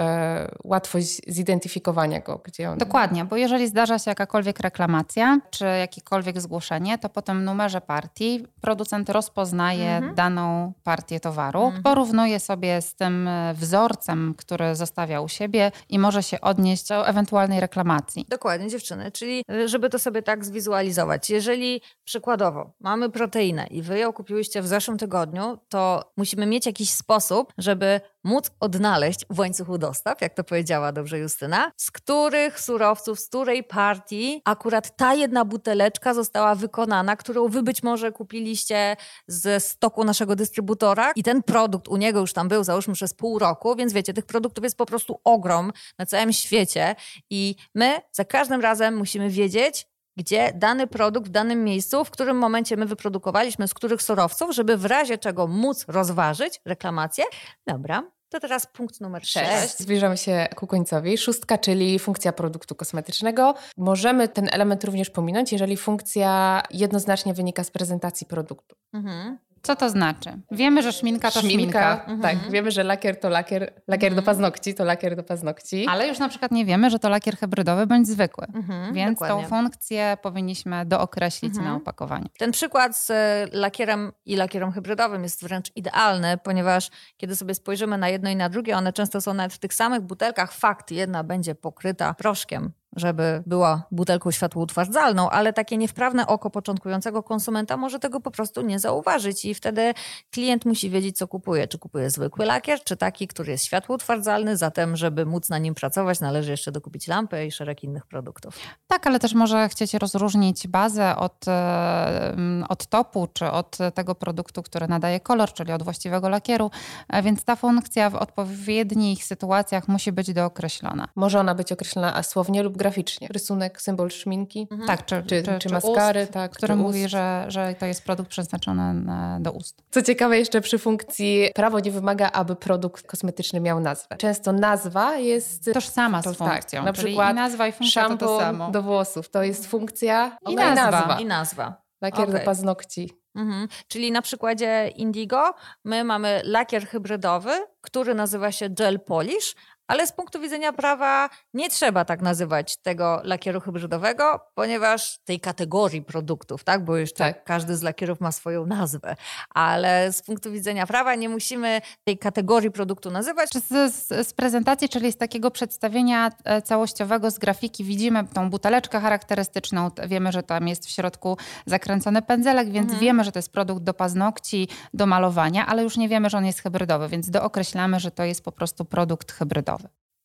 łatwość 0.63 1.21
zidentyfikowania 1.27 2.19
go. 2.19 2.41
Gdzie 2.43 2.69
on... 2.69 2.77
Dokładnie, 2.77 3.25
bo 3.25 3.38
jeżeli 3.38 3.67
zdarza 3.67 4.00
się 4.00 4.12
jakakolwiek 4.12 4.59
reklamacja, 4.59 5.39
czy 5.51 5.65
jakikolwiek 5.65 6.32
jakiekolwiek 6.33 6.41
zgłoszenie, 6.41 6.97
to 6.97 7.09
po 7.09 7.21
tym 7.21 7.43
numerze 7.43 7.81
partii 7.81 8.47
producent 8.61 9.09
rozpoznaje 9.09 9.95
mhm. 9.97 10.15
daną 10.15 10.73
partię 10.83 11.19
towaru, 11.19 11.63
mhm. 11.63 11.83
porównuje 11.83 12.39
sobie 12.39 12.81
z 12.81 12.95
tym 12.95 13.27
e, 13.27 13.53
wzorcem, 13.53 14.33
który 14.37 14.75
zostawia 14.75 15.21
u 15.21 15.27
siebie 15.27 15.71
i 15.89 15.99
może 15.99 16.23
się 16.23 16.41
odnieść 16.41 16.87
do 16.87 17.07
ewentualnej 17.07 17.59
reklamacji. 17.59 18.25
Dokładnie, 18.29 18.69
dziewczyny. 18.69 19.11
Czyli 19.11 19.43
e, 19.49 19.67
żeby 19.67 19.89
to 19.89 19.99
sobie 19.99 20.21
tak 20.21 20.45
zwizualizować, 20.45 21.29
jeżeli 21.29 21.81
przykładowo 22.05 22.71
mamy 22.79 23.09
proteinę 23.09 23.67
i 23.67 23.81
wy 23.81 23.99
ją 23.99 24.13
kupiłyście 24.13 24.61
w 24.61 24.67
zeszłym 24.67 24.97
tygodniu, 24.97 25.57
to 25.69 26.11
musimy 26.17 26.45
mieć 26.45 26.65
jakiś 26.65 26.89
sposób, 26.89 27.53
żeby 27.57 28.01
móc 28.24 28.51
odnaleźć 28.60 29.25
w 29.30 29.39
łańcuchu 29.39 29.77
dostaw, 29.77 30.22
jak 30.22 30.34
to 30.34 30.44
powiedziała 30.44 30.92
dobrze 30.92 31.20
Justyna, 31.20 31.72
z 31.77 31.92
których 31.92 32.60
surowców, 32.60 33.20
z 33.20 33.27
której 33.27 33.63
partii 33.63 34.42
akurat 34.46 34.96
ta 34.96 35.13
jedna 35.13 35.46
buteleczka 35.46 36.13
została 36.13 36.56
wykonana, 36.56 37.15
którą 37.15 37.48
wy 37.48 37.63
być 37.63 37.84
może 37.84 38.12
kupiliście 38.12 38.96
ze 39.27 39.60
stoku 39.60 40.03
naszego 40.03 40.36
dystrybutora. 40.36 41.12
I 41.15 41.24
ten 41.24 41.44
produkt 41.44 41.88
u 41.88 41.98
niego 41.98 42.20
już 42.20 42.34
tam 42.34 42.48
był, 42.48 42.63
załóżmy 42.63 42.94
przez 42.94 43.13
pół 43.13 43.39
roku, 43.39 43.75
więc 43.75 43.94
wiecie, 43.94 44.13
tych 44.13 44.25
produktów 44.25 44.63
jest 44.63 44.77
po 44.77 44.86
prostu 44.86 45.20
ogrom 45.24 45.72
na 45.98 46.06
całym 46.06 46.34
świecie. 46.34 46.96
I 47.30 47.56
my 47.75 48.01
za 48.12 48.25
każdym 48.25 48.62
razem 48.62 48.98
musimy 48.98 49.30
wiedzieć, 49.30 49.92
gdzie 50.17 50.53
dany 50.55 50.88
produkt 50.88 51.27
w 51.27 51.32
danym 51.32 51.63
miejscu, 51.63 52.05
w 52.05 52.12
którym 52.12 52.38
momencie 52.38 52.77
my 52.77 52.86
wyprodukowaliśmy, 52.86 53.67
z 53.67 53.74
których 53.74 54.01
surowców, 54.01 54.51
żeby 54.51 54.77
w 54.77 54.86
razie 54.86 55.17
czego 55.17 55.48
móc 55.48 55.85
rozważyć 55.87 56.61
reklamację. 56.66 57.24
Dobra, 57.68 58.03
to 58.29 58.40
teraz 58.40 58.68
punkt 58.68 59.01
numer 59.01 59.25
6. 59.25 59.77
Zbliżamy 59.77 60.18
się 60.18 60.48
ku 60.55 60.68
końcowi. 60.68 61.18
Szóstka, 61.18 61.57
czyli 61.57 62.00
funkcja 62.00 62.33
produktu 62.33 62.75
kosmetycznego. 62.75 63.53
Możemy 63.77 64.27
ten 64.27 64.50
element 64.51 64.83
również 64.83 65.09
pominąć, 65.09 65.51
jeżeli 65.51 65.77
funkcja 65.77 66.61
jednoznacznie 66.72 67.33
wynika 67.33 67.64
z 67.64 67.72
prezentacji 67.72 68.27
produktu. 68.27 68.75
Mhm. 68.94 69.37
Co 69.65 69.75
to 69.75 69.89
znaczy? 69.89 70.29
Wiemy, 70.51 70.83
że 70.83 70.93
szminka 70.93 71.31
to 71.31 71.39
szminka. 71.39 71.57
szminka. 71.57 71.93
Mhm. 71.93 72.21
Tak, 72.21 72.51
wiemy, 72.51 72.71
że 72.71 72.83
lakier 72.83 73.19
to 73.19 73.29
lakier, 73.29 73.73
lakier 73.87 74.11
mhm. 74.11 74.15
do 74.15 74.21
paznokci 74.21 74.73
to 74.73 74.83
lakier 74.83 75.15
do 75.15 75.23
paznokci. 75.23 75.87
Ale 75.89 76.07
już 76.07 76.19
na 76.19 76.29
przykład 76.29 76.51
nie 76.51 76.65
wiemy, 76.65 76.89
że 76.89 76.99
to 76.99 77.09
lakier 77.09 77.37
hybrydowy 77.37 77.87
bądź 77.87 78.07
zwykły. 78.07 78.47
Mhm, 78.53 78.93
Więc 78.93 79.19
dokładnie. 79.19 79.43
tą 79.43 79.49
funkcję 79.49 80.17
powinniśmy 80.21 80.85
dookreślić 80.85 81.55
mhm. 81.55 81.67
na 81.67 81.75
opakowaniu. 81.75 82.25
Ten 82.37 82.51
przykład 82.51 82.97
z 82.97 83.09
e, 83.09 83.47
lakierem 83.51 84.11
i 84.25 84.35
lakierem 84.35 84.71
hybrydowym 84.71 85.23
jest 85.23 85.43
wręcz 85.43 85.71
idealny, 85.75 86.37
ponieważ 86.43 86.89
kiedy 87.17 87.35
sobie 87.35 87.55
spojrzymy 87.55 87.97
na 87.97 88.09
jedno 88.09 88.29
i 88.29 88.35
na 88.35 88.49
drugie, 88.49 88.77
one 88.77 88.93
często 88.93 89.21
są 89.21 89.33
nawet 89.33 89.53
w 89.53 89.59
tych 89.59 89.73
samych 89.73 90.01
butelkach. 90.01 90.53
Fakt, 90.53 90.91
jedna 90.91 91.23
będzie 91.23 91.55
pokryta 91.55 92.13
proszkiem 92.13 92.71
żeby 92.96 93.44
była 93.46 93.84
butelką 93.92 94.32
światłoutwardzalną, 94.32 95.29
ale 95.29 95.53
takie 95.53 95.77
niewprawne 95.77 96.27
oko 96.27 96.50
początkującego 96.50 97.24
konsumenta 97.24 97.77
może 97.77 98.00
tego 98.00 98.20
po 98.20 98.32
prostu 98.32 98.62
nie 98.62 98.79
zauważyć 98.79 99.46
i 99.46 99.56
wtedy 99.56 99.94
klient 100.32 100.66
musi 100.66 100.90
wiedzieć, 100.90 101.18
co 101.18 101.27
kupuje. 101.27 101.68
Czy 101.68 101.79
kupuje 101.79 102.10
zwykły 102.10 102.46
lakier, 102.46 102.84
czy 102.84 102.98
taki, 102.98 103.27
który 103.27 103.51
jest 103.51 103.66
światłoutwardzalny, 103.66 104.58
zatem 104.58 104.96
żeby 104.96 105.25
móc 105.25 105.50
na 105.50 105.58
nim 105.58 105.75
pracować, 105.75 106.20
należy 106.20 106.51
jeszcze 106.51 106.72
dokupić 106.72 107.08
lampę 107.08 107.46
i 107.48 107.51
szereg 107.51 107.84
innych 107.84 108.06
produktów. 108.06 108.60
Tak, 108.88 109.08
ale 109.08 109.20
też 109.20 109.34
może 109.34 109.70
chcieć 109.70 109.94
rozróżnić 109.94 110.68
bazę 110.68 111.16
od, 111.16 111.48
e, 111.48 112.36
od 112.70 112.88
topu, 112.88 113.27
czy 113.34 113.51
od 113.51 113.77
tego 113.94 114.16
produktu, 114.16 114.64
który 114.64 114.88
nadaje 114.88 115.20
kolor, 115.20 115.53
czyli 115.53 115.72
od 115.72 115.84
właściwego 115.84 116.29
lakieru, 116.29 116.72
e, 117.10 117.24
więc 117.24 117.44
ta 117.44 117.56
funkcja 117.56 118.10
w 118.10 118.16
odpowiednich 118.16 119.24
sytuacjach 119.24 119.88
musi 119.88 120.12
być 120.12 120.34
dookreślona. 120.34 121.08
Może 121.16 121.40
ona 121.40 121.56
być 121.56 121.72
określona 121.72 122.24
słownie 122.24 122.64
lub 122.64 122.77
graficznie. 122.83 123.27
Rysunek, 123.31 123.81
symbol 123.81 124.09
szminki. 124.09 124.67
Mhm. 124.72 124.87
Tak, 124.87 125.05
czy, 125.05 125.24
czy, 125.27 125.43
czy, 125.43 125.59
czy 125.59 125.69
maskary, 125.69 126.24
ust, 126.24 126.31
tak. 126.31 126.51
Który 126.51 126.75
mówi, 126.75 127.09
że, 127.09 127.46
że 127.48 127.75
to 127.79 127.85
jest 127.85 128.03
produkt 128.03 128.29
przeznaczony 128.29 128.93
na, 128.93 129.39
do 129.39 129.51
ust. 129.51 129.83
Co 129.91 130.01
ciekawe 130.01 130.39
jeszcze 130.39 130.61
przy 130.61 130.77
funkcji 130.77 131.50
prawo 131.55 131.79
nie 131.79 131.91
wymaga, 131.91 132.31
aby 132.31 132.55
produkt 132.55 133.07
kosmetyczny 133.07 133.59
miał 133.59 133.79
nazwę. 133.79 134.17
Często 134.17 134.51
nazwa 134.51 135.17
jest... 135.17 135.74
Tożsama 135.74 136.22
z 136.22 136.24
to, 136.24 136.35
tak, 136.35 136.37
funkcją. 136.37 136.79
Tak, 136.79 136.85
na 136.85 136.93
przykład 136.93 137.31
i 137.31 137.35
nazwa 137.35 137.67
i 137.67 137.72
funkcja 137.72 138.09
to, 138.09 138.17
to 138.17 138.39
samo. 138.39 138.72
do 138.72 138.81
włosów. 138.81 139.29
To 139.29 139.43
jest 139.43 139.67
funkcja 139.67 140.37
i 140.50 140.55
nazwa. 140.55 140.91
nazwa. 140.91 141.19
I 141.19 141.25
nazwa. 141.25 141.83
Lakier 142.01 142.29
okay. 142.29 142.39
do 142.39 142.46
paznokci. 142.46 143.24
Mhm. 143.35 143.67
Czyli 143.87 144.11
na 144.11 144.22
przykładzie 144.22 144.87
Indigo 144.96 145.53
my 145.83 146.03
mamy 146.03 146.41
lakier 146.43 146.87
hybrydowy, 146.87 147.51
który 147.81 148.15
nazywa 148.15 148.51
się 148.51 148.69
Gel 148.69 149.00
Polish, 149.00 149.55
ale 149.87 150.07
z 150.07 150.11
punktu 150.11 150.39
widzenia 150.39 150.74
prawa 150.74 151.29
nie 151.53 151.69
trzeba 151.69 152.05
tak 152.05 152.22
nazywać 152.22 152.77
tego 152.77 153.22
lakieru 153.24 153.61
hybrydowego, 153.61 154.39
ponieważ 154.55 155.19
tej 155.25 155.39
kategorii 155.39 156.01
produktów, 156.01 156.63
tak? 156.63 156.85
Bo 156.85 156.98
jeszcze 156.98 157.24
tak. 157.24 157.43
każdy 157.43 157.77
z 157.77 157.81
lakierów 157.81 158.22
ma 158.22 158.31
swoją 158.31 158.65
nazwę, 158.65 159.15
ale 159.50 160.11
z 160.11 160.22
punktu 160.22 160.51
widzenia 160.51 160.87
prawa 160.87 161.15
nie 161.15 161.29
musimy 161.29 161.81
tej 162.03 162.17
kategorii 162.17 162.72
produktu 162.72 163.11
nazywać. 163.11 163.50
Z, 163.50 163.93
z, 163.93 164.27
z 164.27 164.33
prezentacji, 164.33 164.89
czyli 164.89 165.11
z 165.11 165.17
takiego 165.17 165.51
przedstawienia 165.51 166.31
e, 166.43 166.61
całościowego 166.61 167.31
z 167.31 167.39
grafiki 167.39 167.83
widzimy 167.83 168.27
tą 168.33 168.50
buteleczkę 168.50 169.00
charakterystyczną, 169.00 169.91
wiemy, 170.07 170.31
że 170.31 170.43
tam 170.43 170.67
jest 170.67 170.85
w 170.85 170.89
środku 170.89 171.37
zakręcony 171.65 172.22
pędzelek, 172.22 172.72
więc 172.72 172.85
mhm. 172.85 173.00
wiemy, 173.01 173.24
że 173.24 173.31
to 173.31 173.39
jest 173.39 173.51
produkt 173.51 173.83
do 173.83 173.93
paznokci, 173.93 174.67
do 174.93 175.05
malowania, 175.05 175.65
ale 175.65 175.83
już 175.83 175.98
nie 175.98 176.09
wiemy, 176.09 176.29
że 176.29 176.37
on 176.37 176.46
jest 176.46 176.59
hybrydowy, 176.59 177.07
więc 177.07 177.29
dookreślamy, 177.29 178.00
że 178.00 178.11
to 178.11 178.24
jest 178.24 178.43
po 178.43 178.51
prostu 178.51 178.85
produkt 178.85 179.31
hybrydowy. 179.31 179.82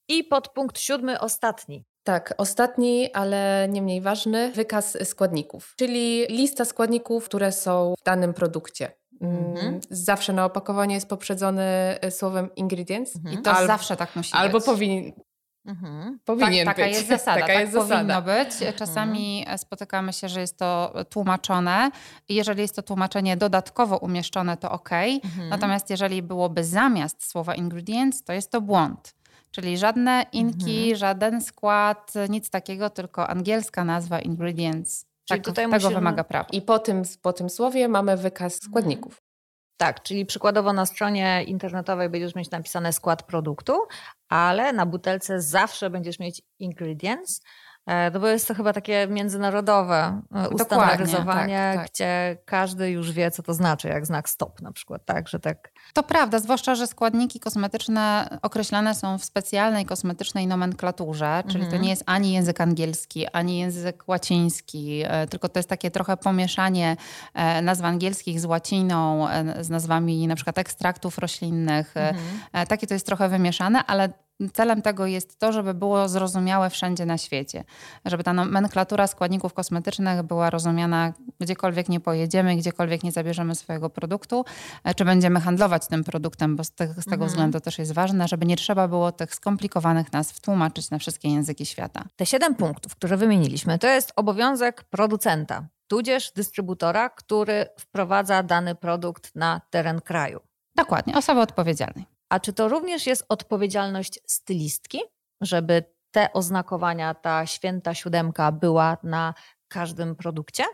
I 0.09 0.25
podpunkt 0.25 0.79
siódmy, 0.79 1.21
ostatni. 1.21 1.85
Tak, 2.03 2.35
ostatni, 2.38 3.12
ale 3.12 3.68
nie 3.71 3.83
mniej 3.83 4.01
ważny, 4.01 4.53
wykaz 4.53 4.99
składników, 5.09 5.75
czyli 5.77 6.27
lista 6.29 6.64
składników, 6.64 7.25
które 7.25 7.53
są 7.53 7.94
w 8.01 8.05
danym 8.05 8.35
produkcie. 8.35 8.92
Mhm. 9.21 9.81
Zawsze 9.90 10.33
na 10.33 10.44
opakowaniu 10.44 10.94
jest 10.94 11.09
poprzedzony 11.09 11.99
y, 12.05 12.11
słowem 12.11 12.55
ingredients. 12.57 13.16
Mhm. 13.16 13.35
I 13.35 13.42
to 13.42 13.53
albo, 13.53 13.66
zawsze 13.66 13.97
tak 13.97 14.16
musi 14.16 14.35
albo 14.35 14.59
być. 14.59 14.66
Powinien, 14.66 15.12
mhm. 15.66 16.18
powinien 16.25 16.66
tak, 16.66 16.77
być. 16.77 16.85
Taka 16.85 16.97
jest 16.97 17.09
zasada. 17.18 17.40
taka 17.40 17.47
tak 17.47 17.61
jest 17.61 17.73
powinno 17.73 17.97
zasada. 17.97 18.23
być. 18.23 18.77
Czasami 18.77 19.38
mhm. 19.40 19.59
spotykamy 19.59 20.12
się, 20.12 20.29
że 20.29 20.40
jest 20.40 20.59
to 20.59 20.94
tłumaczone 21.11 21.90
i 22.29 22.35
jeżeli 22.35 22.62
jest 22.62 22.77
to 22.77 22.83
tłumaczenie 22.83 23.37
dodatkowo 23.37 23.97
umieszczone, 23.97 24.57
to 24.57 24.71
ok. 24.71 24.90
Mhm. 24.92 25.49
Natomiast 25.49 25.90
jeżeli 25.90 26.23
byłoby 26.23 26.64
zamiast 26.64 27.31
słowa 27.31 27.55
ingredients, 27.55 28.25
to 28.25 28.33
jest 28.33 28.53
to 28.53 28.61
błąd. 28.61 29.18
Czyli 29.51 29.79
żadne 29.79 30.25
inki, 30.33 30.79
mhm. 30.79 30.97
żaden 30.97 31.41
skład, 31.41 32.13
nic 32.29 32.51
takiego, 32.51 32.91
tylko 32.91 33.29
angielska 33.29 33.85
nazwa 33.85 34.21
ingredients. 34.21 35.07
Czyli 35.25 35.41
tak, 35.41 35.47
tutaj 35.47 35.65
tego 35.65 35.77
musimy... 35.77 35.95
wymaga 35.95 36.25
prawo. 36.25 36.49
I 36.53 36.63
po 36.63 36.79
tym, 36.79 37.03
po 37.23 37.33
tym 37.33 37.51
słowie 37.51 37.89
mamy 37.89 38.17
wykaz 38.17 38.63
składników. 38.63 39.23
Tak, 39.77 40.03
czyli 40.03 40.27
przykładowo 40.27 40.73
na 40.73 40.87
stronie 40.87 41.45
internetowej 41.47 42.09
będziesz 42.09 42.35
mieć 42.35 42.51
napisane 42.51 42.93
skład 42.93 43.23
produktu, 43.23 43.73
ale 44.29 44.73
na 44.73 44.87
butelce 44.87 45.41
zawsze 45.41 45.91
będziesz 45.91 46.19
mieć 46.19 46.43
ingredients, 46.59 47.43
no 48.12 48.20
bo 48.20 48.27
jest 48.27 48.48
to 48.48 48.55
chyba 48.55 48.72
takie 48.72 49.07
międzynarodowe 49.11 50.20
e, 50.35 50.48
ustandaryzowanie, 50.48 51.72
tak, 51.74 51.83
tak. 51.83 51.90
gdzie 51.92 52.37
każdy 52.44 52.90
już 52.90 53.12
wie, 53.12 53.31
co 53.31 53.42
to 53.42 53.55
znaczy, 53.55 53.88
jak 53.88 54.07
znak 54.07 54.29
stop 54.29 54.62
na 54.62 54.72
przykład, 54.72 55.05
tak, 55.05 55.29
że 55.29 55.40
tak. 55.40 55.72
To 55.94 56.03
prawda, 56.03 56.38
zwłaszcza, 56.38 56.74
że 56.74 56.87
składniki 56.87 57.40
kosmetyczne 57.40 58.38
określane 58.42 58.94
są 58.94 59.18
w 59.18 59.24
specjalnej 59.24 59.85
kosmetycznej 59.85 60.46
nomenklaturze, 60.46 61.42
czyli 61.46 61.64
mhm. 61.64 61.70
to 61.70 61.85
nie 61.85 61.90
jest 61.90 62.03
ani 62.07 62.33
język 62.33 62.61
angielski, 62.61 63.27
ani 63.27 63.59
język 63.59 64.05
łaciński, 64.07 65.03
e, 65.07 65.27
tylko 65.27 65.48
to 65.48 65.59
jest 65.59 65.68
takie 65.68 65.90
trochę 65.90 66.16
pomieszanie 66.16 66.96
nazw 67.62 67.85
angielskich 67.85 68.40
z 68.40 68.44
łaciną, 68.44 69.27
z 69.61 69.70
nazwami 69.70 70.27
na 70.27 70.35
przykład 70.35 70.59
ekstraktów 70.59 71.18
roślinnych. 71.18 71.94
Mhm. 71.96 72.66
Takie 72.66 72.87
to 72.87 72.94
jest 72.94 73.07
trochę 73.07 73.29
wymieszane, 73.29 73.85
ale 73.87 74.09
celem 74.53 74.83
tego 74.83 75.07
jest 75.07 75.38
to, 75.38 75.53
żeby 75.53 75.74
było 75.74 76.09
zrozumiałe 76.09 76.70
wszędzie 76.70 77.07
na 77.07 77.18
świecie. 77.18 77.64
Żeby 78.05 78.24
ta 78.24 78.33
nomenklatura 78.33 79.07
składników 79.07 79.55
kosmetycznych 79.55 80.22
była 80.22 80.51
rozumiana 80.51 81.12
gdziekolwiek 81.40 81.88
nie 81.88 82.01
pojedziemy, 82.01 82.57
gdziekolwiek 82.57 83.05
nie 83.05 83.12
zabierzemy 83.12 83.55
swojego 83.55 83.90
produktu, 83.90 84.44
e, 84.85 84.94
czy 84.94 85.05
będziemy 85.05 85.40
handlować 85.40 85.87
tym 85.87 86.05
produktem, 86.05 86.57
bo 86.57 86.64
z, 86.64 86.70
te, 86.70 86.88
z 86.88 86.94
tego 86.94 87.12
mhm. 87.12 87.29
względu 87.29 87.61
też 87.61 87.79
jest 87.79 87.92
ważne, 87.92 88.29
żeby 88.29 88.46
nie 88.46 88.57
trzeba 88.57 88.88
było 88.88 89.12
tych 89.12 89.35
skomplikowanych 89.35 90.12
nazw 90.12 90.40
tłumaczyć 90.40 90.90
na 90.90 90.98
wszystkie 90.98 91.29
języki 91.29 91.66
świata. 91.66 92.05
Te 92.16 92.27
siedem 92.27 92.55
punktów, 92.55 92.96
które 92.96 93.16
wymieniliśmy, 93.16 93.79
to 93.79 93.87
jest 93.87 94.12
obowiązek 94.16 94.85
producenta, 94.85 95.68
tudzież 95.88 96.33
dystrybutora, 96.33 97.11
który 97.11 97.66
wprowadza 97.79 98.42
dany 98.42 98.74
produkt 98.74 99.37
na 99.37 99.61
teren 99.70 100.01
kraju. 100.01 100.40
Dokładnie, 100.77 101.16
osoby 101.16 101.40
odpowiedzialnej. 101.40 102.18
A 102.29 102.41
czy 102.41 102.53
to 102.53 102.69
również 102.69 103.07
jest 103.07 103.25
odpowiedzialność 103.29 104.21
stylistki, 104.27 105.01
żeby 105.41 105.85
te 106.11 106.33
oznakowania, 106.33 107.14
ta 107.14 107.47
święta 107.47 107.95
siódemka 107.95 108.53
była 108.53 108.97
na 109.03 109.35
każdym 109.69 110.17
produkcie? 110.17 110.64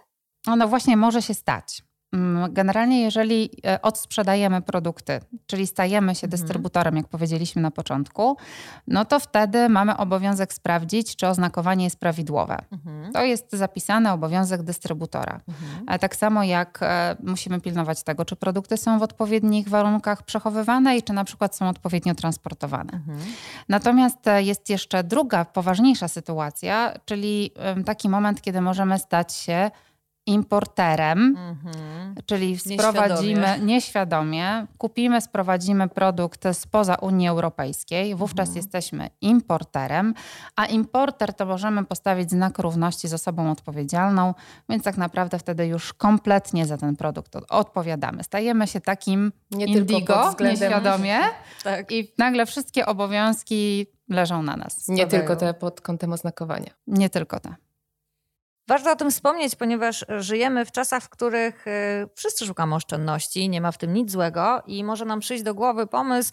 Ono 0.46 0.68
właśnie 0.68 0.96
może 0.96 1.22
się 1.22 1.34
stać. 1.34 1.82
Mm, 2.14 2.52
generalnie, 2.52 3.02
jeżeli 3.02 3.50
e, 3.66 3.82
odsprzedajemy 3.82 4.62
produkty, 4.62 5.20
czyli 5.46 5.66
stajemy 5.66 6.14
się 6.14 6.26
mhm. 6.26 6.30
dystrybutorem, 6.30 6.96
jak 6.96 7.08
powiedzieliśmy 7.08 7.62
na 7.62 7.70
początku, 7.70 8.36
no 8.88 9.04
to 9.04 9.20
wtedy 9.20 9.68
mamy 9.68 9.96
obowiązek 9.96 10.52
sprawdzić, 10.52 11.16
czy 11.16 11.26
oznakowanie 11.26 11.84
jest 11.84 12.00
prawidłowe. 12.00 12.56
Mhm. 12.72 13.12
To 13.12 13.22
jest 13.24 13.52
zapisany 13.52 14.12
obowiązek 14.12 14.62
dystrybutora. 14.62 15.40
Mhm. 15.48 15.98
Tak 15.98 16.16
samo 16.16 16.44
jak 16.44 16.78
e, 16.82 17.16
musimy 17.22 17.60
pilnować 17.60 18.02
tego, 18.02 18.24
czy 18.24 18.36
produkty 18.36 18.76
są 18.76 18.98
w 18.98 19.02
odpowiednich 19.02 19.68
warunkach 19.68 20.22
przechowywane 20.22 20.96
i 20.96 21.02
czy 21.02 21.12
na 21.12 21.24
przykład 21.24 21.56
są 21.56 21.68
odpowiednio 21.68 22.14
transportowane. 22.14 23.00
Natomiast 23.68 24.26
e, 24.26 24.42
jest 24.42 24.70
jeszcze 24.70 25.04
druga, 25.04 25.44
poważniejsza 25.44 26.08
sytuacja, 26.08 26.94
czyli 27.04 27.50
taki 27.86 28.08
moment, 28.08 28.42
kiedy 28.42 28.60
możemy 28.60 28.98
stać 28.98 29.32
się 29.32 29.70
importerem, 30.26 31.36
mm-hmm. 31.36 32.22
czyli 32.26 32.58
sprowadzimy 32.58 33.40
nieświadomie. 33.40 33.66
nieświadomie. 33.66 34.66
kupimy, 34.78 35.20
sprowadzimy 35.20 35.88
produkt 35.88 36.44
spoza 36.52 36.94
Unii 36.94 37.28
Europejskiej, 37.28 38.14
wówczas 38.14 38.50
mm-hmm. 38.50 38.56
jesteśmy 38.56 39.10
importerem, 39.20 40.14
a 40.56 40.66
importer 40.66 41.34
to 41.34 41.46
możemy 41.46 41.84
postawić 41.84 42.30
znak 42.30 42.58
równości 42.58 43.08
z 43.08 43.14
osobą 43.14 43.50
odpowiedzialną, 43.50 44.34
więc 44.68 44.84
tak 44.84 44.96
naprawdę 44.96 45.38
wtedy 45.38 45.66
już 45.66 45.92
kompletnie 45.92 46.66
za 46.66 46.78
ten 46.78 46.96
produkt 46.96 47.36
odpowiadamy. 47.48 48.24
Stajemy 48.24 48.66
się 48.66 48.80
takim 48.80 49.32
Nie 49.50 49.66
indigo, 49.66 50.30
względem... 50.30 50.60
nieświadomie 50.60 51.18
tak. 51.64 51.92
i 51.92 52.12
nagle 52.18 52.46
wszystkie 52.46 52.86
obowiązki 52.86 53.86
leżą 54.08 54.42
na 54.42 54.56
nas. 54.56 54.88
Nie 54.88 55.06
tylko 55.06 55.36
te 55.36 55.54
pod 55.54 55.80
kątem 55.80 56.12
oznakowania. 56.12 56.70
Nie 56.86 57.10
tylko 57.10 57.40
te. 57.40 57.54
Warto 58.68 58.92
o 58.92 58.96
tym 58.96 59.10
wspomnieć, 59.10 59.56
ponieważ 59.56 60.04
żyjemy 60.18 60.64
w 60.64 60.72
czasach, 60.72 61.02
w 61.02 61.08
których 61.08 61.66
y, 61.66 62.08
wszyscy 62.14 62.46
szukamy 62.46 62.74
oszczędności, 62.74 63.48
nie 63.48 63.60
ma 63.60 63.72
w 63.72 63.78
tym 63.78 63.94
nic 63.94 64.10
złego 64.10 64.62
i 64.66 64.84
może 64.84 65.04
nam 65.04 65.20
przyjść 65.20 65.44
do 65.44 65.54
głowy 65.54 65.86
pomysł, 65.86 66.32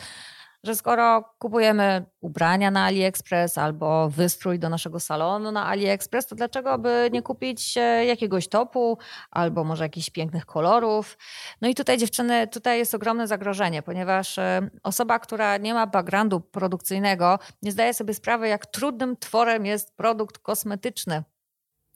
że 0.63 0.75
skoro 0.75 1.23
kupujemy 1.39 2.05
ubrania 2.21 2.71
na 2.71 2.85
AliExpress 2.85 3.57
albo 3.57 4.09
wystrój 4.09 4.59
do 4.59 4.69
naszego 4.69 4.99
salonu 4.99 5.51
na 5.51 5.67
AliExpress, 5.67 6.27
to 6.27 6.35
dlaczego 6.35 6.77
by 6.77 7.09
nie 7.13 7.21
kupić 7.21 7.75
jakiegoś 8.07 8.47
topu 8.47 8.97
albo 9.31 9.63
może 9.63 9.83
jakichś 9.83 10.09
pięknych 10.09 10.45
kolorów? 10.45 11.17
No 11.61 11.67
i 11.67 11.75
tutaj 11.75 11.97
dziewczyny, 11.97 12.47
tutaj 12.47 12.77
jest 12.77 12.95
ogromne 12.95 13.27
zagrożenie, 13.27 13.81
ponieważ 13.81 14.39
osoba, 14.83 15.19
która 15.19 15.57
nie 15.57 15.73
ma 15.73 15.87
backgroundu 15.87 16.39
produkcyjnego, 16.39 17.39
nie 17.61 17.71
zdaje 17.71 17.93
sobie 17.93 18.13
sprawy, 18.13 18.47
jak 18.47 18.65
trudnym 18.65 19.17
tworem 19.17 19.65
jest 19.65 19.95
produkt 19.95 20.37
kosmetyczny 20.37 21.23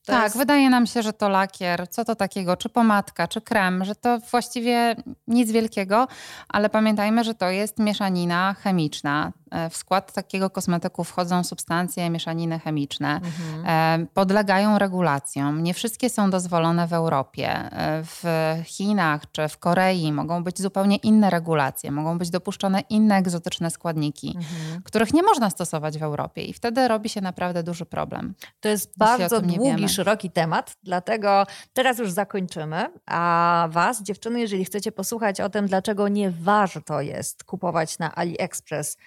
to 0.06 0.12
tak, 0.12 0.24
jest... 0.24 0.38
wydaje 0.38 0.70
nam 0.70 0.88
się, 0.88 1.02
że 1.02 1.14
to 1.14 1.30
lakier, 1.30 1.90
co 1.90 2.06
to 2.06 2.16
takiego, 2.16 2.58
czy 2.58 2.70
pomadka, 2.70 3.28
czy 3.28 3.42
krem, 3.42 3.86
że 3.86 3.96
to 3.96 4.20
właściwie 4.20 4.96
nic 5.28 5.52
wielkiego, 5.52 6.08
ale 6.50 6.70
pamiętajmy, 6.70 7.24
że 7.24 7.36
to 7.36 7.50
jest 7.50 7.80
mieszanina 7.80 8.56
chemiczna. 8.64 9.32
E, 9.56 9.70
w 9.70 9.78
skład 9.78 10.14
takiego 10.14 10.50
kosmetyku 10.50 11.04
wchodzą 11.04 11.44
substancje, 11.44 12.10
mieszaniny 12.10 12.60
chemiczne, 12.60 13.16
mhm. 13.16 13.66
E, 14.02 14.06
podlegają 14.14 14.78
regulacjom. 14.78 15.64
Nie 15.64 15.74
wszystkie 15.74 16.10
są 16.10 16.30
dozwolone 16.30 16.88
w 16.88 16.94
Europie. 16.94 17.50
E, 17.50 18.04
w 18.04 18.24
Chinach 18.66 19.32
czy 19.32 19.48
w 19.48 19.58
Korei 19.58 20.12
mogą 20.12 20.44
być 20.44 20.62
zupełnie 20.62 20.96
inne 20.96 21.30
regulacje, 21.30 21.92
mogą 21.92 22.18
być 22.18 22.30
dopuszczone 22.30 22.80
inne 22.80 23.16
egzotyczne 23.16 23.72
składniki, 23.72 24.28
mhm. 24.28 24.82
których 24.84 25.14
nie 25.14 25.24
można 25.24 25.50
stosować 25.50 25.98
w 25.98 26.04
Europie 26.04 26.46
i 26.46 26.54
wtedy 26.54 26.88
robi 26.88 27.10
się 27.10 27.22
naprawdę 27.22 27.64
duży 27.64 27.86
problem. 27.86 28.34
To 28.60 28.70
jest 28.70 28.98
bardzo 28.98 29.42
długi, 29.42 29.90
szeroki 29.96 30.32
temat, 30.32 30.78
dlatego 30.84 31.46
teraz 31.74 32.00
już 32.00 32.12
zakończymy. 32.12 32.90
A 33.06 33.68
Was, 33.72 34.04
dziewczyny, 34.04 34.40
jeżeli 34.40 34.66
chcecie 34.66 34.92
posłuchać 34.92 35.42
o 35.42 35.50
tym, 35.50 35.68
dlaczego 35.68 36.08
nie 36.08 36.32
warto 36.32 37.02
jest 37.02 37.44
kupować 37.44 38.00
na 38.00 38.16
AliExpress 38.16 38.98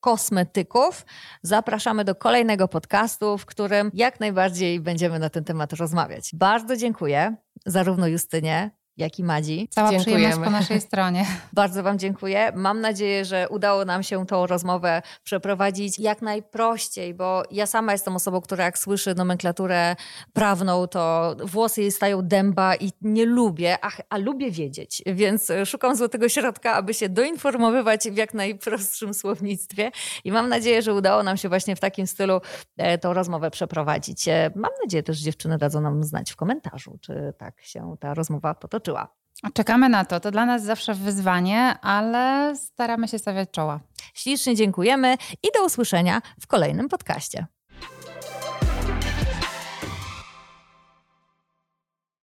kosmetyków. 0.00 1.06
Zapraszamy 1.42 2.04
do 2.04 2.14
kolejnego 2.14 2.68
podcastu, 2.68 3.38
w 3.38 3.46
którym 3.46 3.90
jak 3.94 4.20
najbardziej 4.20 4.80
będziemy 4.80 5.18
na 5.18 5.30
ten 5.30 5.44
temat 5.44 5.72
rozmawiać. 5.72 6.30
Bardzo 6.34 6.76
dziękuję 6.76 7.36
zarówno 7.66 8.06
Justynie, 8.06 8.70
jak 8.96 9.18
i 9.18 9.24
Madzi. 9.24 9.68
Cała 9.70 9.90
Dziękujemy. 9.90 10.22
przyjemność 10.22 10.44
po 10.44 10.50
naszej 10.50 10.80
stronie. 10.88 11.26
Bardzo 11.52 11.82
Wam 11.82 11.98
dziękuję. 11.98 12.52
Mam 12.54 12.80
nadzieję, 12.80 13.24
że 13.24 13.48
udało 13.48 13.84
nam 13.84 14.02
się 14.02 14.26
tą 14.26 14.46
rozmowę 14.46 15.02
przeprowadzić 15.24 15.98
jak 15.98 16.22
najprościej, 16.22 17.14
bo 17.14 17.42
ja 17.50 17.66
sama 17.66 17.92
jestem 17.92 18.16
osobą, 18.16 18.40
która 18.40 18.64
jak 18.64 18.78
słyszy 18.78 19.14
nomenklaturę 19.14 19.96
prawną, 20.32 20.86
to 20.86 21.34
włosy 21.44 21.80
jej 21.80 21.92
stają 21.92 22.22
dęba 22.22 22.76
i 22.76 22.92
nie 23.02 23.26
lubię, 23.26 23.78
a, 23.82 23.90
a 24.08 24.18
lubię 24.18 24.50
wiedzieć, 24.50 25.02
więc 25.06 25.52
szukam 25.64 25.96
złotego 25.96 26.28
środka, 26.28 26.74
aby 26.74 26.94
się 26.94 27.08
doinformowywać 27.08 28.08
w 28.10 28.16
jak 28.16 28.34
najprostszym 28.34 29.14
słownictwie 29.14 29.90
i 30.24 30.32
mam 30.32 30.48
nadzieję, 30.48 30.82
że 30.82 30.94
udało 30.94 31.22
nam 31.22 31.36
się 31.36 31.48
właśnie 31.48 31.76
w 31.76 31.80
takim 31.80 32.06
stylu 32.06 32.40
e, 32.76 32.98
tą 32.98 33.12
rozmowę 33.12 33.50
przeprowadzić. 33.50 34.28
E, 34.28 34.50
mam 34.54 34.70
nadzieję 34.84 35.02
też, 35.02 35.18
że 35.18 35.24
dziewczyny 35.24 35.58
dadzą 35.58 35.80
nam 35.80 36.04
znać 36.04 36.32
w 36.32 36.36
komentarzu, 36.36 36.98
czy 37.00 37.34
tak 37.38 37.60
się 37.60 37.96
ta 38.00 38.14
rozmowa 38.14 38.54
potoczy 38.54 38.83
zobaczyła. 38.84 39.14
Czekamy 39.54 39.88
na 39.88 40.04
to. 40.04 40.20
To 40.20 40.30
dla 40.30 40.46
nas 40.46 40.62
zawsze 40.62 40.94
wyzwanie, 40.94 41.78
ale 41.80 42.54
staramy 42.56 43.08
się 43.08 43.18
stawiać 43.18 43.50
czoła. 43.50 43.80
Ślicznie 44.14 44.56
dziękujemy 44.56 45.16
i 45.42 45.48
do 45.54 45.64
usłyszenia 45.64 46.22
w 46.40 46.46
kolejnym 46.46 46.88
podcaście. 46.88 47.46